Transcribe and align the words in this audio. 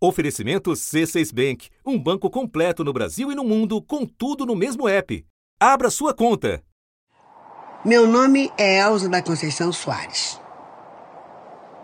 Oferecimento 0.00 0.70
C6 0.70 1.34
Bank, 1.34 1.68
um 1.84 1.98
banco 1.98 2.30
completo 2.30 2.84
no 2.84 2.92
Brasil 2.92 3.32
e 3.32 3.34
no 3.34 3.42
mundo, 3.42 3.82
com 3.82 4.06
tudo 4.06 4.46
no 4.46 4.54
mesmo 4.54 4.88
app. 4.88 5.26
Abra 5.58 5.90
sua 5.90 6.14
conta. 6.14 6.62
Meu 7.84 8.06
nome 8.06 8.52
é 8.56 8.78
Elza 8.78 9.08
da 9.08 9.20
Conceição 9.20 9.72
Soares. 9.72 10.40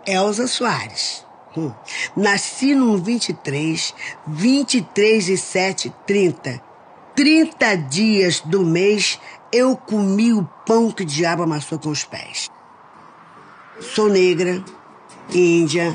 Elza 0.07 0.47
Soares. 0.47 1.25
Hum. 1.57 1.73
Nasci 2.15 2.73
no 2.73 2.97
23, 2.97 3.93
23 4.25 5.29
e 5.29 5.37
7, 5.37 5.93
30. 6.07 6.61
30 7.15 7.75
dias 7.75 8.39
do 8.39 8.65
mês 8.65 9.19
eu 9.51 9.75
comi 9.75 10.31
o 10.31 10.43
pão 10.65 10.89
que 10.89 11.03
o 11.03 11.05
diabo 11.05 11.43
amassou 11.43 11.77
com 11.77 11.89
os 11.89 12.05
pés. 12.05 12.49
Sou 13.81 14.07
negra, 14.07 14.63
índia, 15.33 15.93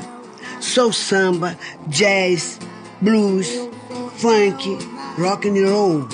sou 0.61 0.93
samba, 0.93 1.57
jazz, 1.87 2.59
blues, 3.01 3.49
funk, 4.15 4.77
rock 5.17 5.47
and 5.47 5.67
roll, 5.67 6.07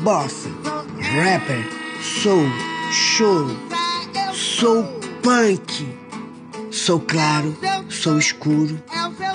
bossa, 0.00 0.48
rapper, 1.14 1.64
soul, 2.00 2.48
show, 2.90 3.46
sou 4.32 4.84
punk. 5.22 6.02
Sou 6.70 6.98
claro, 6.98 7.56
sou 7.88 8.18
escuro, 8.18 8.82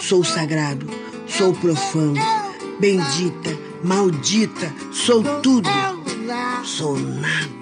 sou 0.01 0.25
sagrado, 0.25 0.85
sou 1.25 1.53
profano, 1.53 2.19
bendita, 2.81 3.57
maldita, 3.81 4.73
sou 4.91 5.23
tudo, 5.41 5.69
sou 6.65 6.99
nada. 6.99 7.58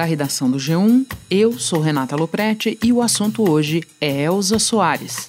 Da 0.00 0.06
redação 0.06 0.50
do 0.50 0.56
G1, 0.56 1.04
eu 1.30 1.58
sou 1.58 1.78
Renata 1.78 2.16
Loprete 2.16 2.78
e 2.82 2.90
o 2.90 3.02
assunto 3.02 3.46
hoje 3.46 3.84
é 4.00 4.22
Elza 4.22 4.58
Soares. 4.58 5.28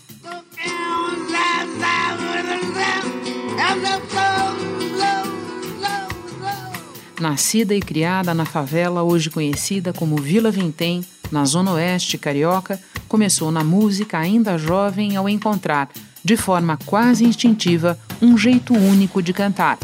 Nascida 7.20 7.76
e 7.76 7.82
criada 7.82 8.34
na 8.34 8.46
favela 8.46 9.04
hoje 9.04 9.30
conhecida 9.30 9.92
como 9.92 10.16
Vila 10.16 10.50
Vintém, 10.50 11.04
na 11.30 11.44
zona 11.44 11.74
oeste 11.74 12.18
carioca, 12.18 12.82
começou 13.10 13.52
na 13.52 13.66
música 13.66 14.20
ainda 14.20 14.58
jovem 14.58 15.18
ao 15.18 15.28
encontrar, 15.28 15.90
de 16.24 16.38
forma 16.38 16.80
quase 16.86 17.26
instintiva, 17.26 18.00
um 18.22 18.38
jeito 18.38 18.74
único 18.74 19.22
de 19.22 19.34
cantar. 19.34 19.78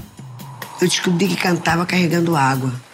Eu 0.79 0.87
descobri 0.87 1.27
que 1.27 1.35
cantava 1.35 1.85
carregando 1.85 2.37
água. 2.37 2.86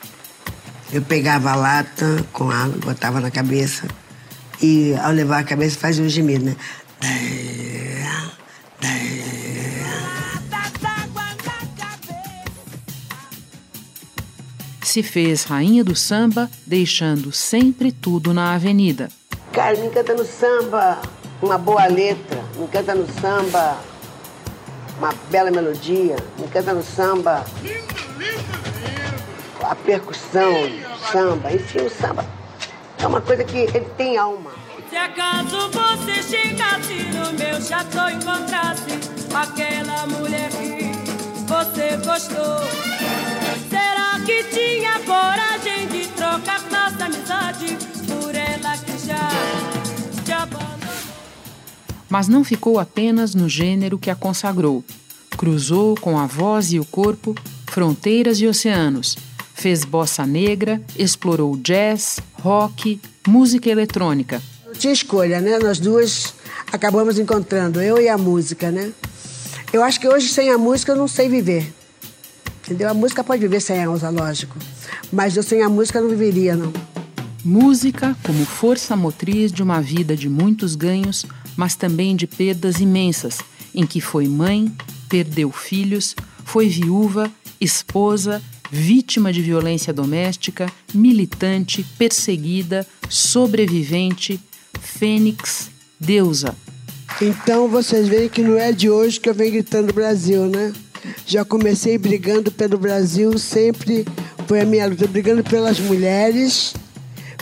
Eu 0.94 1.02
pegava 1.02 1.50
a 1.50 1.56
lata 1.56 2.24
com 2.32 2.52
água, 2.52 2.78
botava 2.80 3.20
na 3.20 3.32
cabeça 3.32 3.88
e 4.62 4.94
ao 5.02 5.12
levar 5.12 5.40
a 5.40 5.44
cabeça 5.44 5.80
fazia 5.80 6.06
um 6.06 6.08
gemido, 6.08 6.46
né? 6.46 6.56
Se 14.84 15.02
fez 15.02 15.46
rainha 15.46 15.84
do 15.84 15.96
samba, 15.96 16.48
deixando 16.68 17.32
sempre 17.32 17.92
tudo 17.92 18.32
na 18.32 18.54
avenida. 18.54 19.10
Cara, 19.52 19.76
me 19.80 19.88
encanta 19.88 20.14
no 20.14 20.24
samba 20.24 21.02
uma 21.42 21.58
boa 21.58 21.88
letra, 21.88 22.40
me 22.56 22.66
encanta 22.66 22.94
no 22.94 23.08
samba 23.20 23.80
uma 25.00 25.12
bela 25.32 25.50
melodia, 25.50 26.16
me 26.38 26.46
encanta 26.46 26.72
no 26.72 26.84
samba 26.84 27.44
a 29.64 29.76
percussão, 29.76 30.54
samba, 31.12 31.54
enfim, 31.54 31.80
o 31.80 31.90
samba 31.90 32.26
é 33.00 33.08
uma 33.08 33.22
coisa 33.22 33.44
que 33.44 33.58
ele 33.58 33.88
tem 33.98 34.18
alma. 34.18 34.52
Se 34.90 34.96
acaso 34.96 35.70
você 35.72 36.22
chegasse 36.22 36.94
no 37.14 37.34
meu 37.34 37.62
chateau 37.62 38.10
e 38.10 38.14
encontrasse 38.14 39.00
aquela 39.34 40.08
mulher 40.08 40.50
que 40.50 40.92
você 41.48 41.98
gostou, 41.98 42.60
será 43.70 44.20
que 44.26 44.44
tinha 44.46 45.00
coragem 45.00 45.88
de 45.88 46.08
trocar 46.10 46.62
nossa 46.72 47.06
amizade 47.06 47.78
por 48.08 48.36
ela 48.36 48.78
que 48.78 49.08
já 49.08 49.30
te 50.24 50.32
abandonou? 50.32 50.94
Mas 52.10 52.28
não 52.28 52.44
ficou 52.44 52.80
apenas 52.80 53.34
no 53.34 53.50
gênero 53.50 53.98
que 53.98 54.10
a 54.10 54.16
consagrou. 54.16 54.84
Cruzou 55.36 55.96
com 55.96 56.20
a 56.20 56.28
voz 56.28 56.72
e 56.72 56.80
o 56.80 56.86
corpo 56.86 57.36
fronteiras 57.66 58.40
e 58.40 58.46
oceanos 58.46 59.18
Fez 59.54 59.86
bossa 59.86 60.26
negra, 60.26 60.82
explorou 60.98 61.56
jazz, 61.58 62.20
rock, 62.34 63.00
música 63.28 63.70
eletrônica. 63.70 64.42
Não 64.66 64.74
tinha 64.74 64.94
escolha, 64.94 65.40
né? 65.40 65.60
Nós 65.60 65.80
duas 65.80 66.34
acabamos 66.72 67.20
encontrando, 67.20 67.82
eu 67.82 68.00
e 68.00 68.10
a 68.10 68.18
música, 68.18 68.72
né? 68.72 68.92
Eu 69.72 69.84
acho 69.84 70.00
que 70.00 70.08
hoje 70.08 70.30
sem 70.30 70.50
a 70.50 70.58
música 70.58 70.92
eu 70.92 70.96
não 70.96 71.08
sei 71.08 71.30
viver. 71.30 71.74
Entendeu? 72.64 72.90
A 72.90 72.94
música 72.94 73.24
pode 73.24 73.42
viver 73.42 73.60
sem 73.60 73.80
a 73.80 73.84
Elza, 73.84 74.10
lógico. 74.10 74.58
Mas 75.12 75.36
eu 75.36 75.44
sem 75.44 75.62
a 75.62 75.70
música 75.70 76.00
não 76.00 76.10
viveria, 76.10 76.56
não. 76.56 76.72
Música 77.44 78.16
como 78.24 78.46
força 78.46 78.96
motriz 78.96 79.52
de 79.52 79.62
uma 79.62 79.82
vida 79.82 80.16
de 80.16 80.30
muitos 80.30 80.76
ganhos, 80.76 81.26
mas 81.58 81.76
também 81.76 82.16
de 82.16 82.26
perdas 82.26 82.80
imensas, 82.80 83.40
em 83.76 83.86
que 83.86 84.00
foi 84.00 84.28
mãe, 84.28 84.72
perdeu 85.10 85.52
filhos, 85.52 86.16
foi 86.46 86.70
viúva, 86.70 87.30
esposa, 87.60 88.42
vítima 88.74 89.32
de 89.32 89.40
violência 89.40 89.94
doméstica, 89.94 90.66
militante, 90.96 91.86
perseguida, 91.96 92.88
sobrevivente, 93.08 94.40
fênix, 94.82 95.70
deusa. 96.00 96.56
Então 97.22 97.68
vocês 97.68 98.08
veem 98.08 98.28
que 98.28 98.42
não 98.42 98.58
é 98.58 98.72
de 98.72 98.90
hoje 98.90 99.20
que 99.20 99.30
eu 99.30 99.34
venho 99.36 99.52
gritando 99.52 99.94
Brasil, 99.94 100.48
né? 100.48 100.74
Já 101.24 101.46
comecei 101.46 102.00
brigando 102.00 102.52
pelo 102.52 102.80
Brasil, 102.80 103.38
sempre 103.38 104.08
foi 104.48 104.62
a 104.62 104.66
minha 104.66 104.88
luta, 104.88 105.06
brigando 105.06 105.44
pelas 105.44 105.80
mulheres, 105.80 106.74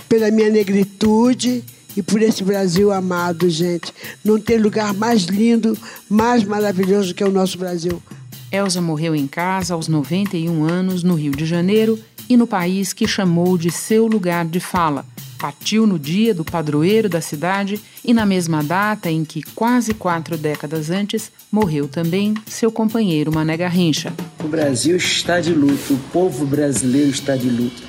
pela 0.09 0.29
minha 0.31 0.49
negritude 0.49 1.63
e 1.95 2.03
por 2.03 2.21
esse 2.21 2.43
Brasil 2.43 2.91
amado, 2.91 3.49
gente. 3.49 3.93
Não 4.21 4.37
tem 4.37 4.57
lugar 4.57 4.93
mais 4.93 5.21
lindo, 5.21 5.77
mais 6.09 6.43
maravilhoso 6.43 7.15
que 7.15 7.23
o 7.23 7.31
nosso 7.31 7.57
Brasil. 7.57 8.03
Elsa 8.51 8.81
morreu 8.81 9.15
em 9.15 9.27
casa 9.27 9.73
aos 9.73 9.87
91 9.87 10.65
anos, 10.65 11.03
no 11.03 11.15
Rio 11.15 11.31
de 11.31 11.45
Janeiro, 11.45 11.97
e 12.27 12.35
no 12.35 12.45
país 12.45 12.91
que 12.91 13.07
chamou 13.07 13.57
de 13.57 13.71
seu 13.71 14.07
lugar 14.07 14.45
de 14.45 14.59
fala. 14.59 15.05
Partiu 15.39 15.87
no 15.87 15.97
dia 15.97 16.35
do 16.35 16.43
padroeiro 16.43 17.09
da 17.09 17.21
cidade 17.21 17.79
e 18.05 18.13
na 18.13 18.25
mesma 18.25 18.61
data 18.61 19.09
em 19.09 19.25
que, 19.25 19.41
quase 19.41 19.93
quatro 19.93 20.37
décadas 20.37 20.91
antes, 20.91 21.31
morreu 21.51 21.87
também 21.87 22.35
seu 22.45 22.71
companheiro 22.71 23.33
Mané 23.33 23.57
Garrincha. 23.57 24.13
O 24.43 24.47
Brasil 24.47 24.97
está 24.97 25.39
de 25.39 25.53
luto, 25.53 25.93
o 25.93 25.99
povo 26.11 26.45
brasileiro 26.45 27.09
está 27.09 27.35
de 27.35 27.49
luto. 27.49 27.81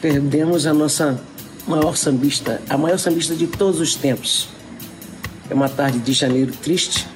Perdemos 0.00 0.66
a 0.66 0.72
nossa 0.72 1.20
maior 1.66 1.96
sambista, 1.96 2.62
a 2.70 2.78
maior 2.78 2.98
sambista 2.98 3.34
de 3.34 3.46
todos 3.46 3.80
os 3.80 3.94
tempos. 3.94 4.48
É 5.50 5.54
uma 5.54 5.68
tarde 5.68 5.98
de 5.98 6.12
janeiro 6.12 6.52
triste, 6.52 7.06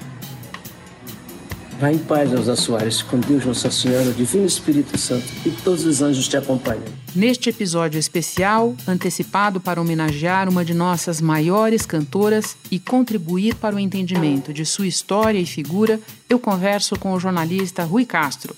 Vá 1.78 1.92
em 1.92 1.98
paz, 1.98 2.32
Elza 2.32 2.56
Soares, 2.56 3.02
com 3.02 3.20
Deus 3.20 3.44
Nossa 3.44 3.70
Senhora, 3.70 4.10
Divino 4.10 4.44
Espírito 4.44 4.98
Santo 4.98 5.26
e 5.46 5.50
todos 5.50 5.84
os 5.84 6.02
anjos 6.02 6.26
te 6.26 6.36
acompanham. 6.36 6.82
Neste 7.14 7.50
episódio 7.50 8.00
especial, 8.00 8.74
antecipado 8.84 9.60
para 9.60 9.80
homenagear 9.80 10.48
uma 10.48 10.64
de 10.64 10.74
nossas 10.74 11.20
maiores 11.20 11.86
cantoras 11.86 12.56
e 12.68 12.80
contribuir 12.80 13.54
para 13.54 13.76
o 13.76 13.78
entendimento 13.78 14.52
de 14.52 14.66
sua 14.66 14.88
história 14.88 15.38
e 15.38 15.46
figura, 15.46 16.00
eu 16.28 16.40
converso 16.40 16.98
com 16.98 17.12
o 17.12 17.20
jornalista 17.20 17.84
Rui 17.84 18.04
Castro. 18.04 18.56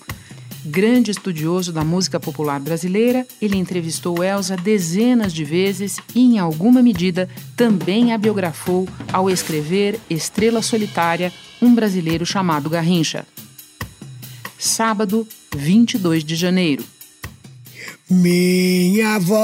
Grande 0.63 1.09
estudioso 1.09 1.73
da 1.73 1.83
música 1.83 2.19
popular 2.19 2.59
brasileira, 2.59 3.25
ele 3.41 3.57
entrevistou 3.57 4.23
Elza 4.23 4.55
dezenas 4.55 5.33
de 5.33 5.43
vezes 5.43 5.97
e, 6.13 6.19
em 6.21 6.37
alguma 6.37 6.83
medida, 6.83 7.27
também 7.57 8.13
a 8.13 8.17
biografou 8.17 8.87
ao 9.11 9.27
escrever 9.27 9.99
Estrela 10.07 10.61
Solitária, 10.61 11.33
um 11.59 11.73
brasileiro 11.73 12.25
chamado 12.25 12.69
Garrincha. 12.69 13.25
Sábado, 14.59 15.27
22 15.55 16.23
de 16.23 16.35
janeiro. 16.35 16.83
Minha 18.07 19.17
voz 19.17 19.41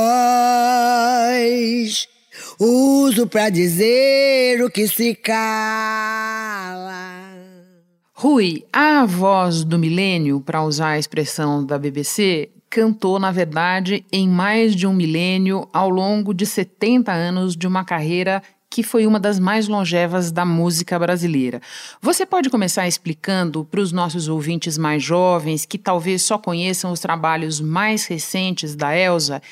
uso 2.60 3.26
para 3.28 3.50
dizer 3.50 4.64
o 4.64 4.70
que 4.70 4.88
se 4.88 5.16
cala. 5.16 5.38
Rui, 8.20 8.66
a 8.74 9.06
voz 9.06 9.64
do 9.64 9.78
milênio, 9.78 10.42
para 10.42 10.64
usar 10.64 10.94
a 10.94 10.98
expressão 10.98 11.64
da 11.64 11.78
BBC, 11.78 12.50
cantou, 12.68 13.20
na 13.20 13.32
verdade, 13.32 14.04
em 14.12 14.28
mais 14.28 14.76
de 14.76 14.88
um 14.88 14.94
milênio 14.94 15.70
ao 15.72 15.88
longo 15.88 16.34
de 16.34 16.44
70 16.44 17.12
anos 17.12 17.56
de 17.56 17.68
uma 17.68 17.86
carreira 17.86 18.42
que 18.72 18.82
foi 18.82 19.06
uma 19.06 19.20
das 19.20 19.40
mais 19.40 19.68
longevas 19.68 20.32
da 20.32 20.44
música 20.44 20.98
brasileira. 20.98 21.62
Você 22.02 22.26
pode 22.26 22.50
começar 22.50 22.88
explicando 22.88 23.64
para 23.64 23.82
os 23.82 23.92
nossos 23.92 24.28
ouvintes 24.28 24.80
mais 24.80 25.04
jovens, 25.04 25.64
que 25.64 25.78
talvez 25.78 26.24
só 26.24 26.40
conheçam 26.40 26.92
os 26.92 27.00
trabalhos 27.00 27.62
mais 27.62 28.08
recentes 28.08 28.76
da 28.76 28.98
Elsa, 28.98 29.44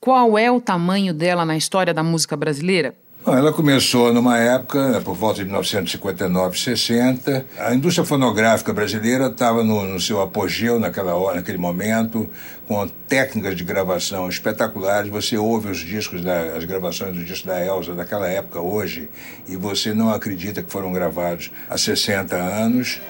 qual 0.00 0.38
é 0.38 0.48
o 0.52 0.60
tamanho 0.60 1.12
dela 1.12 1.44
na 1.44 1.56
história 1.56 1.92
da 1.92 2.04
música 2.04 2.36
brasileira? 2.36 2.94
Ela 3.26 3.54
começou 3.54 4.12
numa 4.12 4.38
época, 4.38 4.90
né, 4.90 5.00
por 5.00 5.14
volta 5.14 5.36
de 5.36 5.44
1959, 5.44 6.58
60. 6.58 7.46
A 7.58 7.74
indústria 7.74 8.04
fonográfica 8.04 8.70
brasileira 8.70 9.28
estava 9.28 9.64
no, 9.64 9.82
no, 9.82 9.98
seu 9.98 10.20
apogeu 10.20 10.78
naquela 10.78 11.14
hora, 11.14 11.36
naquele 11.36 11.56
momento, 11.56 12.28
com 12.68 12.86
técnicas 13.08 13.56
de 13.56 13.64
gravação 13.64 14.28
espetaculares. 14.28 15.10
Você 15.10 15.38
ouve 15.38 15.70
os 15.70 15.78
discos, 15.78 16.22
da, 16.22 16.54
as 16.54 16.64
gravações 16.64 17.14
dos 17.14 17.24
discos 17.24 17.46
da 17.46 17.64
Elsa 17.64 17.94
daquela 17.94 18.28
época 18.28 18.60
hoje, 18.60 19.08
e 19.48 19.56
você 19.56 19.94
não 19.94 20.10
acredita 20.10 20.62
que 20.62 20.70
foram 20.70 20.92
gravados 20.92 21.50
há 21.70 21.78
60 21.78 22.36
anos. 22.36 23.00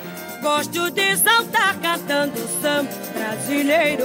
Gosto 0.40 0.93
de 0.93 1.17
saltar 1.17 1.76
cantando 1.81 2.38
samba 2.62 2.88
brasileiro, 3.12 4.05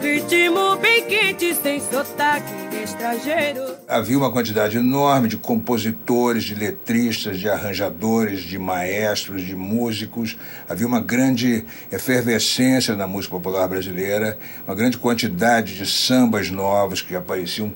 ritmo 0.00 0.76
bem 0.78 1.04
quente 1.04 1.54
sem 1.54 1.80
sotaque 1.80 2.67
estrangeiro. 2.82 3.76
Havia 3.86 4.18
uma 4.18 4.30
quantidade 4.30 4.76
enorme 4.76 5.28
de 5.28 5.36
compositores, 5.36 6.44
de 6.44 6.54
letristas, 6.54 7.38
de 7.38 7.48
arranjadores, 7.48 8.40
de 8.40 8.58
maestros, 8.58 9.42
de 9.42 9.56
músicos. 9.56 10.36
Havia 10.68 10.86
uma 10.86 11.00
grande 11.00 11.64
efervescência 11.90 12.94
na 12.94 13.06
música 13.06 13.34
popular 13.34 13.68
brasileira, 13.68 14.38
uma 14.66 14.74
grande 14.74 14.98
quantidade 14.98 15.76
de 15.76 15.86
sambas 15.86 16.50
novos 16.50 17.02
que 17.02 17.14
apareciam 17.14 17.72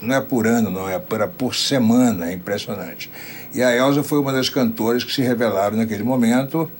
não 0.00 0.14
é 0.14 0.20
por 0.20 0.46
ano, 0.46 0.70
não, 0.70 0.88
é 0.88 0.98
por 0.98 1.54
semana, 1.54 2.30
é 2.30 2.34
impressionante. 2.34 3.10
E 3.54 3.62
a 3.62 3.74
Elsa 3.74 4.02
foi 4.02 4.18
uma 4.18 4.32
das 4.32 4.48
cantoras 4.48 5.02
que 5.02 5.12
se 5.12 5.22
revelaram 5.22 5.76
naquele 5.76 6.02
momento 6.02 6.70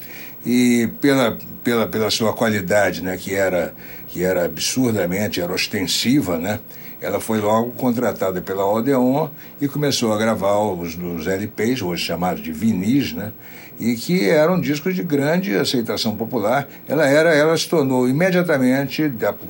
e 0.44 0.90
pela, 1.00 1.38
pela, 1.64 1.86
pela 1.86 2.10
sua 2.10 2.34
qualidade, 2.34 3.02
né, 3.02 3.16
que 3.16 3.34
era, 3.34 3.74
que 4.06 4.22
era 4.22 4.44
absurdamente, 4.44 5.40
era 5.40 5.52
ostensiva, 5.52 6.38
né, 6.38 6.60
ela 7.06 7.20
foi 7.20 7.40
logo 7.40 7.70
contratada 7.72 8.42
pela 8.42 8.66
Odeon 8.66 9.28
e 9.60 9.68
começou 9.68 10.12
a 10.12 10.18
gravar 10.18 10.58
os, 10.58 10.96
os 10.96 11.26
LPs, 11.28 11.80
hoje 11.80 12.04
chamados 12.04 12.42
de 12.42 12.50
vinis, 12.50 13.12
né, 13.12 13.32
e 13.78 13.94
que 13.94 14.28
eram 14.28 14.60
discos 14.60 14.92
de 14.92 15.04
grande 15.04 15.54
aceitação 15.54 16.16
popular. 16.16 16.66
Ela 16.88 17.06
era, 17.06 17.32
ela 17.32 17.56
se 17.56 17.68
tornou 17.68 18.08
imediatamente, 18.08 19.04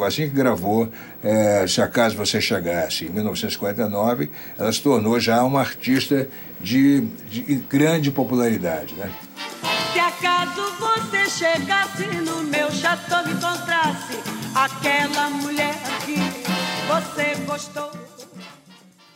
assim 0.07 0.29
que 0.29 0.35
gravou 0.35 0.89
é, 1.25 1.67
Se 1.67 1.81
Acaso 1.81 2.15
Você 2.17 2.43
Chegasse, 2.43 3.07
em 3.07 3.09
1959, 3.09 4.31
ela 4.59 4.71
se 4.71 4.83
tornou 4.83 5.19
já 5.19 5.43
uma 5.43 5.61
artista 5.61 6.29
de, 6.61 7.01
de 7.31 7.41
grande 7.71 8.11
popularidade, 8.11 8.95
né. 8.97 9.11
Se 9.95 9.99
acaso 9.99 10.63
você 10.79 11.31
chegasse 11.31 12.05
no 12.05 12.43
meu 12.43 12.71
chateau 12.71 13.27
e 13.27 13.31
encontrasse 13.31 14.19
aquela 14.55 15.31
mulher 15.31 15.75
que 16.05 16.26
você 16.87 17.35
gostou. 17.45 17.91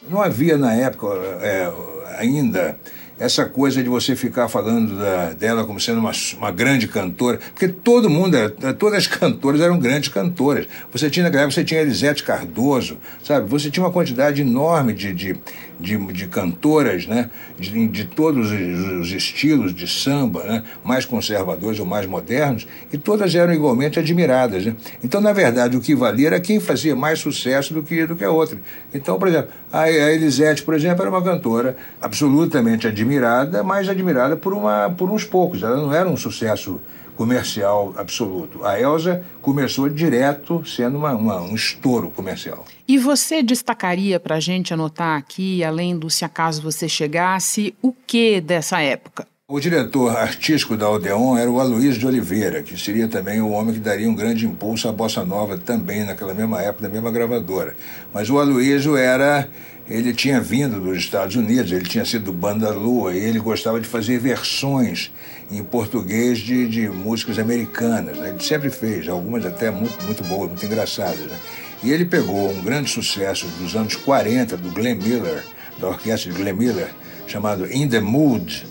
Não 0.08 0.20
havia 0.20 0.58
na 0.58 0.74
época 0.74 1.06
é, 1.40 1.72
ainda 2.18 2.76
essa 3.20 3.44
coisa 3.44 3.82
de 3.82 3.88
você 3.88 4.16
ficar 4.16 4.48
falando 4.48 4.98
da, 4.98 5.34
dela 5.34 5.64
como 5.64 5.78
sendo 5.78 6.00
uma, 6.00 6.10
uma 6.38 6.50
grande 6.50 6.88
cantora, 6.88 7.38
porque 7.38 7.68
todo 7.68 8.08
mundo, 8.08 8.34
todas 8.78 9.00
as 9.00 9.06
cantoras 9.06 9.60
eram 9.60 9.78
grandes 9.78 10.08
cantoras. 10.08 10.66
Você 10.90 11.10
tinha 11.10 11.24
naquela 11.24 11.42
época, 11.42 11.54
você 11.54 11.64
tinha 11.64 11.82
Elisete 11.82 12.24
Cardoso, 12.24 12.98
sabe? 13.22 13.46
Você 13.50 13.70
tinha 13.70 13.84
uma 13.84 13.92
quantidade 13.92 14.40
enorme 14.40 14.94
de, 14.94 15.12
de, 15.12 15.36
de, 15.80 15.96
de 16.12 16.26
cantoras, 16.26 17.06
né? 17.06 17.30
De, 17.58 17.88
de 17.88 18.04
todos 18.04 18.50
os, 18.50 19.00
os, 19.00 19.12
estilos 19.12 19.74
de 19.74 19.86
samba, 19.86 20.44
né? 20.44 20.62
mais 20.84 21.04
conservadores 21.04 21.78
ou 21.80 21.86
mais 21.86 22.06
modernos, 22.06 22.66
e 22.92 22.98
todas 22.98 23.34
eram 23.34 23.52
igualmente 23.52 23.98
admiradas. 23.98 24.64
Né? 24.64 24.76
Então, 25.02 25.20
na 25.20 25.32
verdade, 25.32 25.76
o 25.76 25.80
que 25.80 25.94
valia 25.94 26.28
era 26.28 26.40
quem 26.40 26.60
fazia 26.60 26.94
mais 26.94 27.18
sucesso 27.18 27.74
do 27.74 27.82
que, 27.82 28.06
do 28.06 28.16
que 28.16 28.24
a 28.24 28.30
outra. 28.30 28.58
Então, 28.94 29.18
por 29.18 29.28
exemplo, 29.28 29.50
a, 29.72 29.82
a 29.82 30.12
Elisete, 30.12 30.62
por 30.62 30.74
exemplo, 30.74 31.02
era 31.02 31.10
uma 31.10 31.22
cantora 31.22 31.76
absolutamente 32.00 32.86
admirada 32.86 33.10
admirada, 33.10 33.62
mas 33.62 33.88
admirada 33.88 34.36
por, 34.36 34.52
uma, 34.52 34.90
por 34.90 35.10
uns 35.10 35.24
poucos. 35.24 35.62
Ela 35.62 35.76
não 35.76 35.92
era 35.92 36.08
um 36.08 36.16
sucesso 36.16 36.80
comercial 37.20 37.92
absoluto. 37.98 38.64
A 38.64 38.80
Elsa 38.80 39.22
começou 39.42 39.90
direto 39.90 40.64
sendo 40.64 40.96
uma, 40.96 41.12
uma, 41.12 41.38
um 41.42 41.54
estouro 41.54 42.08
comercial. 42.08 42.64
E 42.88 42.96
você 42.96 43.42
destacaria 43.42 44.18
para 44.18 44.36
a 44.36 44.40
gente 44.40 44.72
anotar 44.72 45.18
aqui, 45.18 45.62
além 45.62 45.98
do 45.98 46.08
Se 46.08 46.24
Acaso 46.24 46.62
Você 46.62 46.88
Chegasse, 46.88 47.74
o 47.82 47.92
que 47.92 48.40
dessa 48.40 48.80
época? 48.80 49.26
O 49.46 49.60
diretor 49.60 50.16
artístico 50.16 50.78
da 50.78 50.88
Odeon 50.88 51.36
era 51.36 51.50
o 51.50 51.60
Aloysio 51.60 52.00
de 52.00 52.06
Oliveira, 52.06 52.62
que 52.62 52.78
seria 52.78 53.06
também 53.06 53.42
o 53.42 53.50
homem 53.50 53.74
que 53.74 53.80
daria 53.80 54.08
um 54.08 54.14
grande 54.14 54.46
impulso 54.46 54.88
à 54.88 54.92
bossa 54.92 55.22
nova 55.22 55.58
também 55.58 56.04
naquela 56.04 56.32
mesma 56.32 56.62
época, 56.62 56.88
da 56.88 56.88
mesma 56.88 57.10
gravadora. 57.10 57.76
Mas 58.14 58.30
o 58.30 58.38
Aloysio 58.38 58.96
era 58.96 59.46
ele 59.90 60.14
tinha 60.14 60.40
vindo 60.40 60.80
dos 60.80 60.98
Estados 60.98 61.34
Unidos, 61.34 61.72
ele 61.72 61.84
tinha 61.84 62.04
sido 62.04 62.32
banda 62.32 62.70
Lua, 62.70 63.12
e 63.12 63.18
ele 63.18 63.40
gostava 63.40 63.80
de 63.80 63.88
fazer 63.88 64.20
versões 64.20 65.10
em 65.50 65.62
português 65.64 66.38
de, 66.38 66.68
de 66.68 66.88
músicas 66.88 67.38
americanas. 67.38 68.16
Né? 68.16 68.30
Ele 68.30 68.42
sempre 68.42 68.70
fez, 68.70 69.08
algumas 69.08 69.44
até 69.44 69.70
muito, 69.70 70.04
muito 70.04 70.22
boas, 70.24 70.48
muito 70.48 70.64
engraçadas. 70.64 71.18
Né? 71.18 71.36
E 71.82 71.90
ele 71.90 72.04
pegou 72.04 72.50
um 72.50 72.62
grande 72.62 72.90
sucesso 72.90 73.46
dos 73.58 73.74
anos 73.74 73.96
40 73.96 74.56
do 74.56 74.70
Glenn 74.70 74.96
Miller, 74.96 75.44
da 75.78 75.88
orquestra 75.88 76.30
de 76.30 76.38
Glenn 76.38 76.54
Miller, 76.54 76.88
chamado 77.26 77.70
In 77.72 77.88
the 77.88 78.00
Mood, 78.00 78.66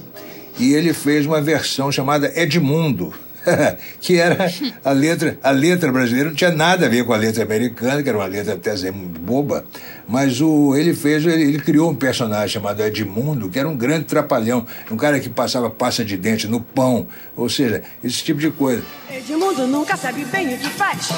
e 0.60 0.74
ele 0.74 0.94
fez 0.94 1.26
uma 1.26 1.42
versão 1.42 1.92
chamada 1.92 2.32
Edmundo 2.40 3.14
que 4.00 4.18
era 4.18 4.50
a 4.84 4.92
letra, 4.92 5.38
a 5.44 5.52
letra 5.52 5.92
brasileira. 5.92 6.30
Não 6.30 6.36
tinha 6.36 6.52
nada 6.52 6.86
a 6.86 6.90
ver 6.90 7.06
com 7.06 7.14
a 7.14 7.18
letra 7.18 7.44
americana, 7.44 8.02
que 8.04 8.10
era 8.10 8.18
uma 8.18 8.28
letra 8.28 8.54
até 8.54 8.92
muito 8.92 9.20
boba, 9.20 9.66
mas 10.08 10.42
o, 10.42 10.76
ele 10.76 10.94
fez, 10.94 11.26
ele, 11.26 11.44
ele, 11.44 11.60
criou 11.60 11.92
um 11.92 11.96
personagem 11.96 12.50
chamado 12.50 12.82
Edmundo, 12.82 13.50
que 13.50 13.60
era 13.60 13.68
um 13.68 13.76
grande 13.76 14.06
trapalhão, 14.06 14.66
um 14.90 14.98
cara 14.98 15.20
que 15.20 15.30
passava 15.30 15.70
pasta 15.70 16.04
de 16.04 16.18
dente 16.18 16.48
no 16.48 16.62
pão, 16.62 17.08
ou 17.36 17.50
seja, 17.50 17.84
esse 18.04 18.24
tipo 18.24 18.40
de 18.40 18.50
coisa. 18.50 18.84
Edmundo 19.10 19.68
nunca 19.68 19.96
sabe 19.98 20.26
bem 20.26 20.54
o 20.56 20.58
que 20.58 20.70
faz, 20.70 21.10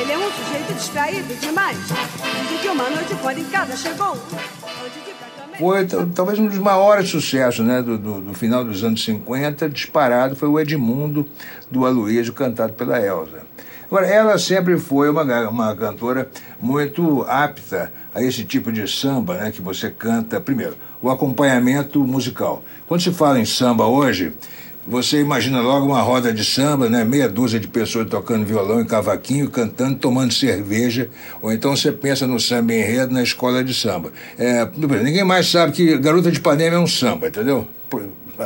ele 0.00 0.12
é 0.12 0.18
um 0.18 0.30
sujeito 0.30 0.74
distraído 0.74 1.34
demais, 1.40 1.78
dizem 2.42 2.58
que 2.62 2.68
uma 2.68 2.88
noite 2.90 3.14
quando 3.20 3.38
em 3.38 3.44
casa 3.44 3.76
chegou, 3.76 4.16
foi 5.58 5.86
talvez 6.14 6.38
um 6.38 6.46
dos 6.46 6.58
maiores 6.58 7.08
sucessos 7.08 7.64
né, 7.64 7.82
do, 7.82 7.96
do, 7.96 8.20
do, 8.20 8.34
final 8.34 8.64
dos 8.64 8.84
anos 8.84 9.04
50, 9.04 9.68
disparado, 9.68 10.36
foi 10.36 10.48
o 10.48 10.60
Edmundo 10.60 11.26
do 11.70 11.86
Aloysio, 11.86 12.32
cantado 12.32 12.72
pela 12.72 13.00
Elsa. 13.00 13.46
Agora, 13.86 14.06
ela 14.06 14.36
sempre 14.36 14.78
foi 14.78 15.08
uma, 15.08 15.22
uma 15.48 15.74
cantora 15.76 16.28
muito 16.60 17.24
apta 17.28 17.92
a 18.12 18.20
esse 18.20 18.44
tipo 18.44 18.72
de 18.72 18.86
samba, 18.88 19.36
né, 19.36 19.50
que 19.50 19.62
você 19.62 19.90
canta, 19.90 20.40
primeiro, 20.40 20.76
o 21.00 21.08
acompanhamento 21.08 22.04
musical. 22.04 22.64
Quando 22.88 23.02
se 23.02 23.12
fala 23.12 23.38
em 23.38 23.44
samba 23.44 23.86
hoje, 23.86 24.32
você 24.86 25.20
imagina 25.20 25.60
logo 25.60 25.86
uma 25.86 26.00
roda 26.00 26.32
de 26.32 26.44
samba, 26.44 26.88
né? 26.88 27.04
meia 27.04 27.28
dúzia 27.28 27.58
de 27.58 27.66
pessoas 27.66 28.08
tocando 28.08 28.44
violão 28.44 28.80
e 28.80 28.84
cavaquinho, 28.84 29.50
cantando, 29.50 29.96
tomando 29.96 30.32
cerveja, 30.32 31.08
ou 31.42 31.52
então 31.52 31.76
você 31.76 31.90
pensa 31.90 32.26
no 32.26 32.38
samba 32.38 32.72
enredo 32.72 33.12
na 33.12 33.22
escola 33.22 33.64
de 33.64 33.74
samba. 33.74 34.12
É, 34.38 34.68
ninguém 35.02 35.24
mais 35.24 35.50
sabe 35.50 35.72
que 35.72 35.98
Garota 35.98 36.30
de 36.30 36.38
Ipanema 36.38 36.76
é 36.76 36.78
um 36.78 36.86
samba, 36.86 37.28
entendeu? 37.28 37.66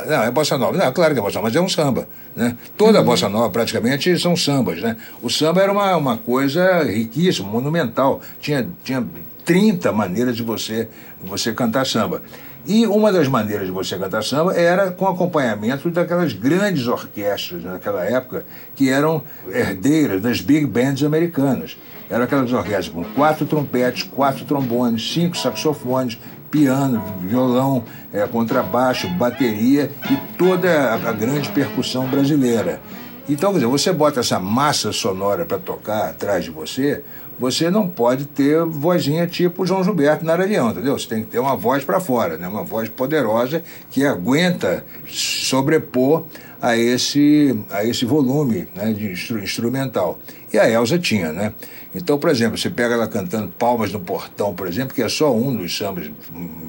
Não, 0.07 0.23
é 0.23 0.31
bossa 0.31 0.57
nova. 0.57 0.77
Não, 0.77 0.91
claro 0.91 1.13
que 1.13 1.19
é 1.19 1.23
bossa 1.23 1.35
nova, 1.35 1.47
mas 1.47 1.55
é 1.55 1.61
um 1.61 1.69
samba. 1.69 2.07
Né? 2.35 2.55
Toda 2.77 2.99
a 2.99 3.03
bossa 3.03 3.27
nova, 3.27 3.49
praticamente, 3.49 4.17
são 4.17 4.35
sambas. 4.35 4.81
Né? 4.81 4.95
O 5.21 5.29
samba 5.29 5.61
era 5.61 5.71
uma, 5.71 5.95
uma 5.97 6.17
coisa 6.17 6.83
riquíssima, 6.83 7.47
monumental. 7.49 8.21
Tinha, 8.39 8.67
tinha 8.83 9.05
30 9.43 9.91
maneiras 9.91 10.35
de 10.35 10.43
você, 10.43 10.87
você 11.21 11.51
cantar 11.53 11.85
samba. 11.85 12.21
E 12.65 12.85
uma 12.85 13.11
das 13.11 13.27
maneiras 13.27 13.65
de 13.65 13.71
você 13.71 13.97
cantar 13.97 14.23
samba 14.23 14.53
era 14.53 14.91
com 14.91 15.07
acompanhamento 15.07 15.89
daquelas 15.89 16.33
grandes 16.33 16.87
orquestras 16.87 17.63
naquela 17.63 18.05
época, 18.05 18.45
que 18.75 18.89
eram 18.89 19.23
herdeiras 19.51 20.21
das 20.21 20.41
big 20.41 20.65
bands 20.67 21.03
americanas. 21.03 21.77
Eram 22.09 22.25
aquelas 22.25 22.51
orquestras 22.53 22.89
com 22.89 23.03
quatro 23.03 23.45
trompetes, 23.45 24.03
quatro 24.03 24.45
trombones, 24.45 25.11
cinco 25.11 25.35
saxofones, 25.37 26.19
piano, 26.51 27.01
violão, 27.21 27.83
é, 28.13 28.27
contrabaixo, 28.27 29.07
bateria 29.09 29.89
e 30.11 30.37
toda 30.37 30.69
a, 30.69 31.09
a 31.09 31.13
grande 31.13 31.49
percussão 31.49 32.05
brasileira. 32.05 32.81
Então, 33.29 33.51
quer 33.51 33.59
dizer, 33.59 33.67
você 33.67 33.93
bota 33.93 34.19
essa 34.19 34.39
massa 34.39 34.91
sonora 34.91 35.45
para 35.45 35.57
tocar 35.57 36.09
atrás 36.09 36.43
de 36.43 36.51
você, 36.51 37.03
você 37.41 37.71
não 37.71 37.87
pode 37.87 38.25
ter 38.25 38.63
vozinha 38.65 39.25
tipo 39.25 39.65
João 39.65 39.83
Gilberto 39.83 40.23
na 40.23 40.35
Leão, 40.35 40.69
entendeu? 40.69 40.97
Você 40.97 41.07
tem 41.07 41.23
que 41.23 41.31
ter 41.31 41.39
uma 41.39 41.55
voz 41.55 41.83
para 41.83 41.99
fora, 41.99 42.37
né? 42.37 42.47
uma 42.47 42.63
voz 42.63 42.87
poderosa 42.87 43.63
que 43.89 44.05
aguenta 44.05 44.85
sobrepor 45.07 46.25
a 46.61 46.77
esse, 46.77 47.59
a 47.71 47.83
esse 47.83 48.05
volume 48.05 48.67
né, 48.75 48.93
de 48.93 49.07
instru 49.07 49.39
instrumental. 49.39 50.19
E 50.53 50.59
a 50.59 50.69
Elsa 50.69 50.99
tinha, 50.99 51.31
né? 51.31 51.51
Então, 51.95 52.19
por 52.19 52.29
exemplo, 52.29 52.59
você 52.59 52.69
pega 52.69 52.93
ela 52.93 53.07
cantando 53.07 53.51
Palmas 53.57 53.91
no 53.91 53.99
Portão, 53.99 54.53
por 54.53 54.67
exemplo, 54.67 54.93
que 54.93 55.01
é 55.01 55.09
só 55.09 55.35
um 55.35 55.55
dos 55.55 55.75
sambas, 55.75 56.11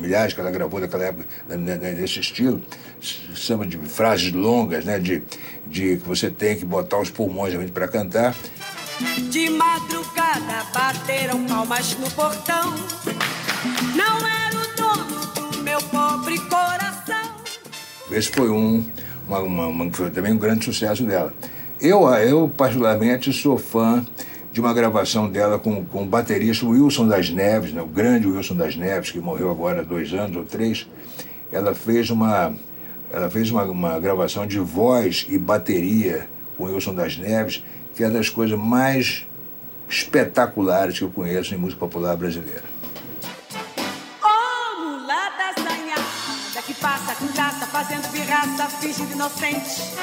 milhares 0.01 0.33
que 0.33 0.41
ela 0.41 0.51
gravou 0.51 0.81
naquela 0.81 1.05
época, 1.05 1.27
né, 1.47 1.57
né, 1.57 1.77
né 1.77 1.93
nesse 1.93 2.19
estilo, 2.19 2.63
samba 3.35 3.67
de 3.67 3.77
frases 3.77 4.33
longas, 4.33 4.87
né? 4.87 4.99
De, 4.99 5.23
de 5.67 5.99
que 5.99 6.09
você 6.09 6.31
tem 6.31 6.57
que 6.57 6.65
botar 6.65 6.99
os 6.99 7.11
pulmões 7.11 7.55
para 7.71 7.87
cantar. 7.87 8.35
De 9.31 9.51
madrugada 9.51 10.65
bateram 10.75 11.45
palmas 11.47 11.97
no 11.99 12.11
portão. 12.11 12.75
Não 13.97 14.19
era 14.27 14.57
o 14.57 14.77
dono 14.77 15.51
do 15.51 15.63
meu 15.63 15.81
pobre 15.83 16.39
coração. 16.39 17.31
Esse 18.11 18.31
foi 18.31 18.51
um, 18.51 18.85
uma, 19.27 19.39
uma, 19.41 19.67
uma, 19.67 19.93
foi 19.93 20.11
também 20.11 20.33
um 20.33 20.39
grande 20.39 20.65
sucesso 20.65 21.05
dela. 21.05 21.33
Eu, 21.81 22.09
eu, 22.15 22.49
particularmente, 22.49 23.33
sou 23.33 23.59
fã 23.59 24.05
de 24.53 24.61
uma 24.61 24.75
gravação 24.75 25.29
dela 25.31 25.59
com, 25.59 25.85
com 25.85 26.03
o 26.03 26.07
baterista 26.07 26.67
Wilson 26.67 27.09
das 27.09 27.31
Neves, 27.31 27.73
né, 27.73 27.81
o 27.81 27.87
grande 27.87 28.27
Wilson 28.27 28.55
das 28.55 28.77
Neves, 28.77 29.11
que 29.11 29.19
morreu 29.19 29.51
agora 29.51 29.81
há 29.81 29.85
dois 29.85 30.13
anos 30.13 30.37
ou 30.37 30.45
três. 30.45 30.87
Ela 31.51 31.75
fez 31.75 32.11
uma, 32.11 32.55
ela 33.11 33.31
fez 33.31 33.51
uma, 33.51 33.65
uma 33.65 33.99
gravação 33.99 34.47
de 34.47 34.59
voz 34.59 35.27
e 35.29 35.39
bateria 35.39 36.29
com 36.57 36.65
Wilson 36.65 36.95
das 36.95 37.17
Neves, 37.17 37.65
que 37.95 38.05
é 38.05 38.11
das 38.11 38.29
coisas 38.29 38.59
mais 38.59 39.27
espetaculares 39.89 40.99
que 40.99 41.05
eu 41.05 41.11
conheço 41.11 41.55
em 41.55 41.59
música 41.59 41.81
popular 41.81 42.17
brasileira. 42.17 42.73
Passa 46.81 47.15
com 47.15 47.27
fazendo 47.67 48.11
pirraça, 48.11 48.69
fingindo 48.81 49.13
inocente, 49.13 49.95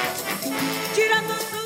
tirando. 0.94 1.59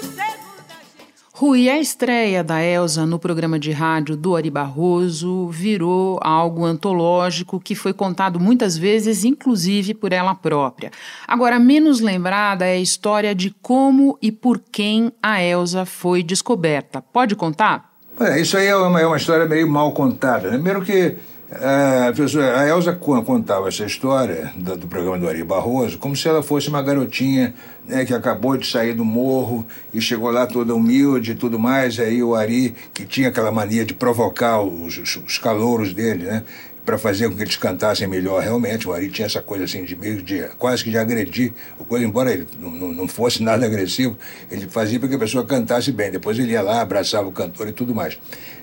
Rui, 1.37 1.69
a 1.69 1.81
estreia 1.81 2.45
da 2.45 2.63
Elsa 2.63 3.05
no 3.05 3.19
programa 3.19 3.59
de 3.59 3.73
rádio 3.73 4.17
do 4.17 4.37
Ari 4.37 4.51
Barroso 4.51 5.49
virou 5.49 6.21
algo 6.23 6.65
antológico 6.65 7.59
que 7.59 7.75
foi 7.75 7.93
contado 7.93 8.39
muitas 8.39 8.79
vezes, 8.79 9.25
inclusive 9.25 9.95
por 9.95 10.13
ela 10.13 10.33
própria. 10.37 10.93
Agora, 11.27 11.59
menos 11.59 11.99
lembrada 11.99 12.65
é 12.65 12.75
a 12.75 12.81
história 12.81 13.35
de 13.35 13.53
como 13.61 14.17
e 14.23 14.31
por 14.31 14.61
quem 14.61 15.13
a 15.21 15.43
Elsa 15.43 15.85
foi 15.85 16.23
descoberta. 16.23 17.03
Pode 17.03 17.35
contar? 17.35 17.91
É, 18.21 18.41
isso 18.41 18.57
aí 18.57 18.69
é 18.69 18.77
uma, 18.77 19.01
é 19.01 19.05
uma 19.05 19.17
história 19.17 19.45
meio 19.45 19.69
mal 19.69 19.91
contada. 19.91 20.53
Né? 20.53 20.55
Primeiro 20.55 20.83
que 20.83 21.17
a, 21.51 22.13
pessoa, 22.13 22.59
a 22.59 22.67
Elza 22.67 22.93
contava 22.95 23.69
essa 23.69 23.85
história 23.85 24.53
do, 24.57 24.77
do, 24.77 24.87
programa 24.89 25.19
do 25.19 25.29
Ari 25.29 25.45
Barroso 25.45 25.99
como 25.99 26.17
se 26.17 26.27
ela 26.27 26.43
fosse 26.43 26.69
uma 26.69 26.83
garotinha 26.83 27.55
né, 27.87 28.05
que 28.05 28.15
acabou 28.15 28.57
de 28.57 28.67
sair 28.67 28.95
do 28.95 29.05
morro 29.05 29.67
e 29.93 30.01
chegou 30.01 30.31
lá 30.31 30.47
toda 30.47 30.75
humilde 30.75 31.33
e 31.33 31.35
tudo 31.35 31.59
mais. 31.59 32.01
Aí 32.01 32.23
o 32.23 32.35
Ari, 32.35 32.75
que 32.95 33.05
tinha 33.05 33.29
aquela 33.29 33.53
mania 33.53 33.85
de 33.85 33.93
provocar 33.93 34.61
os, 34.63 34.99
os 34.99 35.39
calouros 35.39 35.93
dele, 35.93 36.25
né? 36.25 36.45
Para 36.85 36.99
fazer 36.99 37.29
com 37.29 37.37
que 37.37 37.43
eles 37.43 37.57
cantassem 37.57 38.07
melhor. 38.07 38.43
Realmente, 38.43 38.87
o 38.87 38.93
Ari 38.93 39.09
tinha 39.09 39.27
essa 39.27 39.41
coisa 39.41 39.65
assim 39.65 39.85
de 39.85 39.97
meio 39.97 40.23
de 40.23 40.43
quase 40.59 40.85
que 40.85 40.91
de 40.91 40.99
agredir 40.99 41.53
o 41.79 41.85
coisa, 41.85 42.05
embora 42.05 42.33
ele 42.33 42.47
não, 42.61 42.71
não 42.71 43.09
fosse 43.09 43.43
nada 43.43 43.65
agressivo, 43.65 44.17
ele 44.51 44.67
fazia 44.69 44.99
para 44.99 45.09
que 45.09 45.15
a 45.15 45.19
pessoa 45.19 45.45
cantasse 45.45 45.91
bem. 45.91 46.11
Depois 46.11 46.39
ele 46.39 46.53
ia 46.53 46.63
lá, 46.63 46.81
abraçava 46.81 47.27
o 47.27 47.33
cantor 47.33 47.69
e 47.69 47.73
tudo 47.73 47.95
mais. 47.95 48.19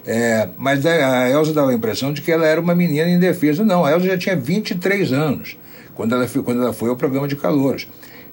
É, 0.05 0.49
mas 0.57 0.85
a 0.85 1.29
Elsa 1.29 1.53
dava 1.53 1.71
a 1.71 1.73
impressão 1.73 2.13
de 2.13 2.21
que 2.21 2.31
ela 2.31 2.45
era 2.45 2.61
uma 2.61 2.75
menina 2.75 3.09
indefesa. 3.09 3.63
Não, 3.63 3.85
a 3.85 3.91
Elsa 3.91 4.05
já 4.05 4.17
tinha 4.17 4.35
23 4.35 5.13
anos 5.13 5.57
quando 5.95 6.15
ela, 6.15 6.27
quando 6.27 6.61
ela 6.61 6.73
foi 6.73 6.89
ao 6.89 6.95
programa 6.95 7.27
de 7.27 7.35
calouros. 7.35 7.87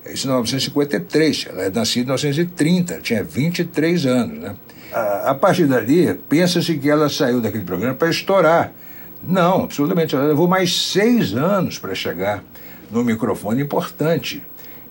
Isso 0.06 0.26
em 0.26 0.30
1953, 0.30 1.48
ela 1.50 1.62
é 1.64 1.70
nascida 1.70 2.02
em 2.02 2.16
1930, 2.16 3.00
tinha 3.00 3.22
23 3.22 4.06
anos. 4.06 4.38
Né? 4.38 4.54
A, 4.92 5.30
a 5.30 5.34
partir 5.34 5.66
dali, 5.66 6.14
pensa-se 6.28 6.76
que 6.78 6.88
ela 6.88 7.08
saiu 7.08 7.40
daquele 7.40 7.64
programa 7.64 7.94
para 7.94 8.08
estourar 8.08 8.72
não, 9.22 9.64
absolutamente. 9.64 10.14
Ela 10.14 10.26
levou 10.26 10.46
mais 10.46 10.74
seis 10.74 11.34
anos 11.34 11.78
para 11.78 11.94
chegar 11.94 12.42
no 12.90 13.04
microfone 13.04 13.62
importante. 13.62 14.42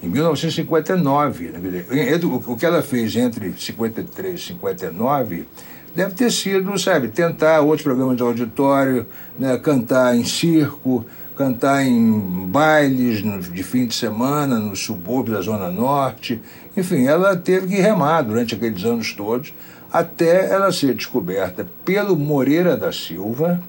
Em 0.01 0.07
1959. 0.07 1.50
Né? 1.50 1.60
O 2.46 2.55
que 2.55 2.65
ela 2.65 2.81
fez 2.81 3.15
entre 3.15 3.53
53 3.57 4.39
e 4.39 4.43
59 4.43 5.46
deve 5.96 6.13
ter 6.13 6.31
sido, 6.31 6.77
sabe, 6.77 7.07
tentar 7.07 7.62
outros 7.62 7.81
programas 7.81 8.15
de 8.15 8.22
auditório, 8.22 9.07
né? 9.39 9.57
cantar 9.57 10.15
em 10.15 10.24
circo, 10.24 11.03
cantar 11.36 11.84
em 11.84 12.46
bailes 12.48 13.24
de 13.51 13.63
fim 13.63 13.88
de 13.88 13.96
semana 13.96 14.60
no 14.60 14.75
subúrbio 14.75 15.34
da 15.34 15.41
Zona 15.41 15.72
Norte. 15.72 16.39
Enfim, 16.75 17.07
ela 17.07 17.36
teve 17.36 17.67
que 17.67 17.81
remar 17.81 18.22
durante 18.22 18.53
aqueles 18.53 18.84
anos 18.84 19.13
todos 19.13 19.51
até 19.91 20.51
ela 20.51 20.72
ser 20.72 20.93
descoberta 20.93 21.67
pelo 21.86 22.15
Moreira 22.15 22.75
da 22.75 22.91
Silva 22.91 23.62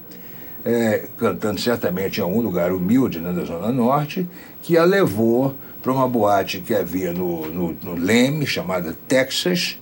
é, 0.65 1.05
cantando 1.17 1.59
certamente 1.59 2.19
em 2.19 2.23
algum 2.23 2.41
lugar 2.41 2.71
humilde 2.71 3.19
né, 3.19 3.31
da 3.31 3.43
Zona 3.43 3.71
Norte, 3.71 4.27
que 4.61 4.77
a 4.77 4.83
levou 4.83 5.55
para 5.81 5.91
uma 5.91 6.07
boate 6.07 6.59
que 6.59 6.73
havia 6.73 7.13
no, 7.13 7.45
no, 7.47 7.77
no 7.81 7.95
Leme, 7.95 8.45
chamada 8.45 8.95
Texas, 9.07 9.77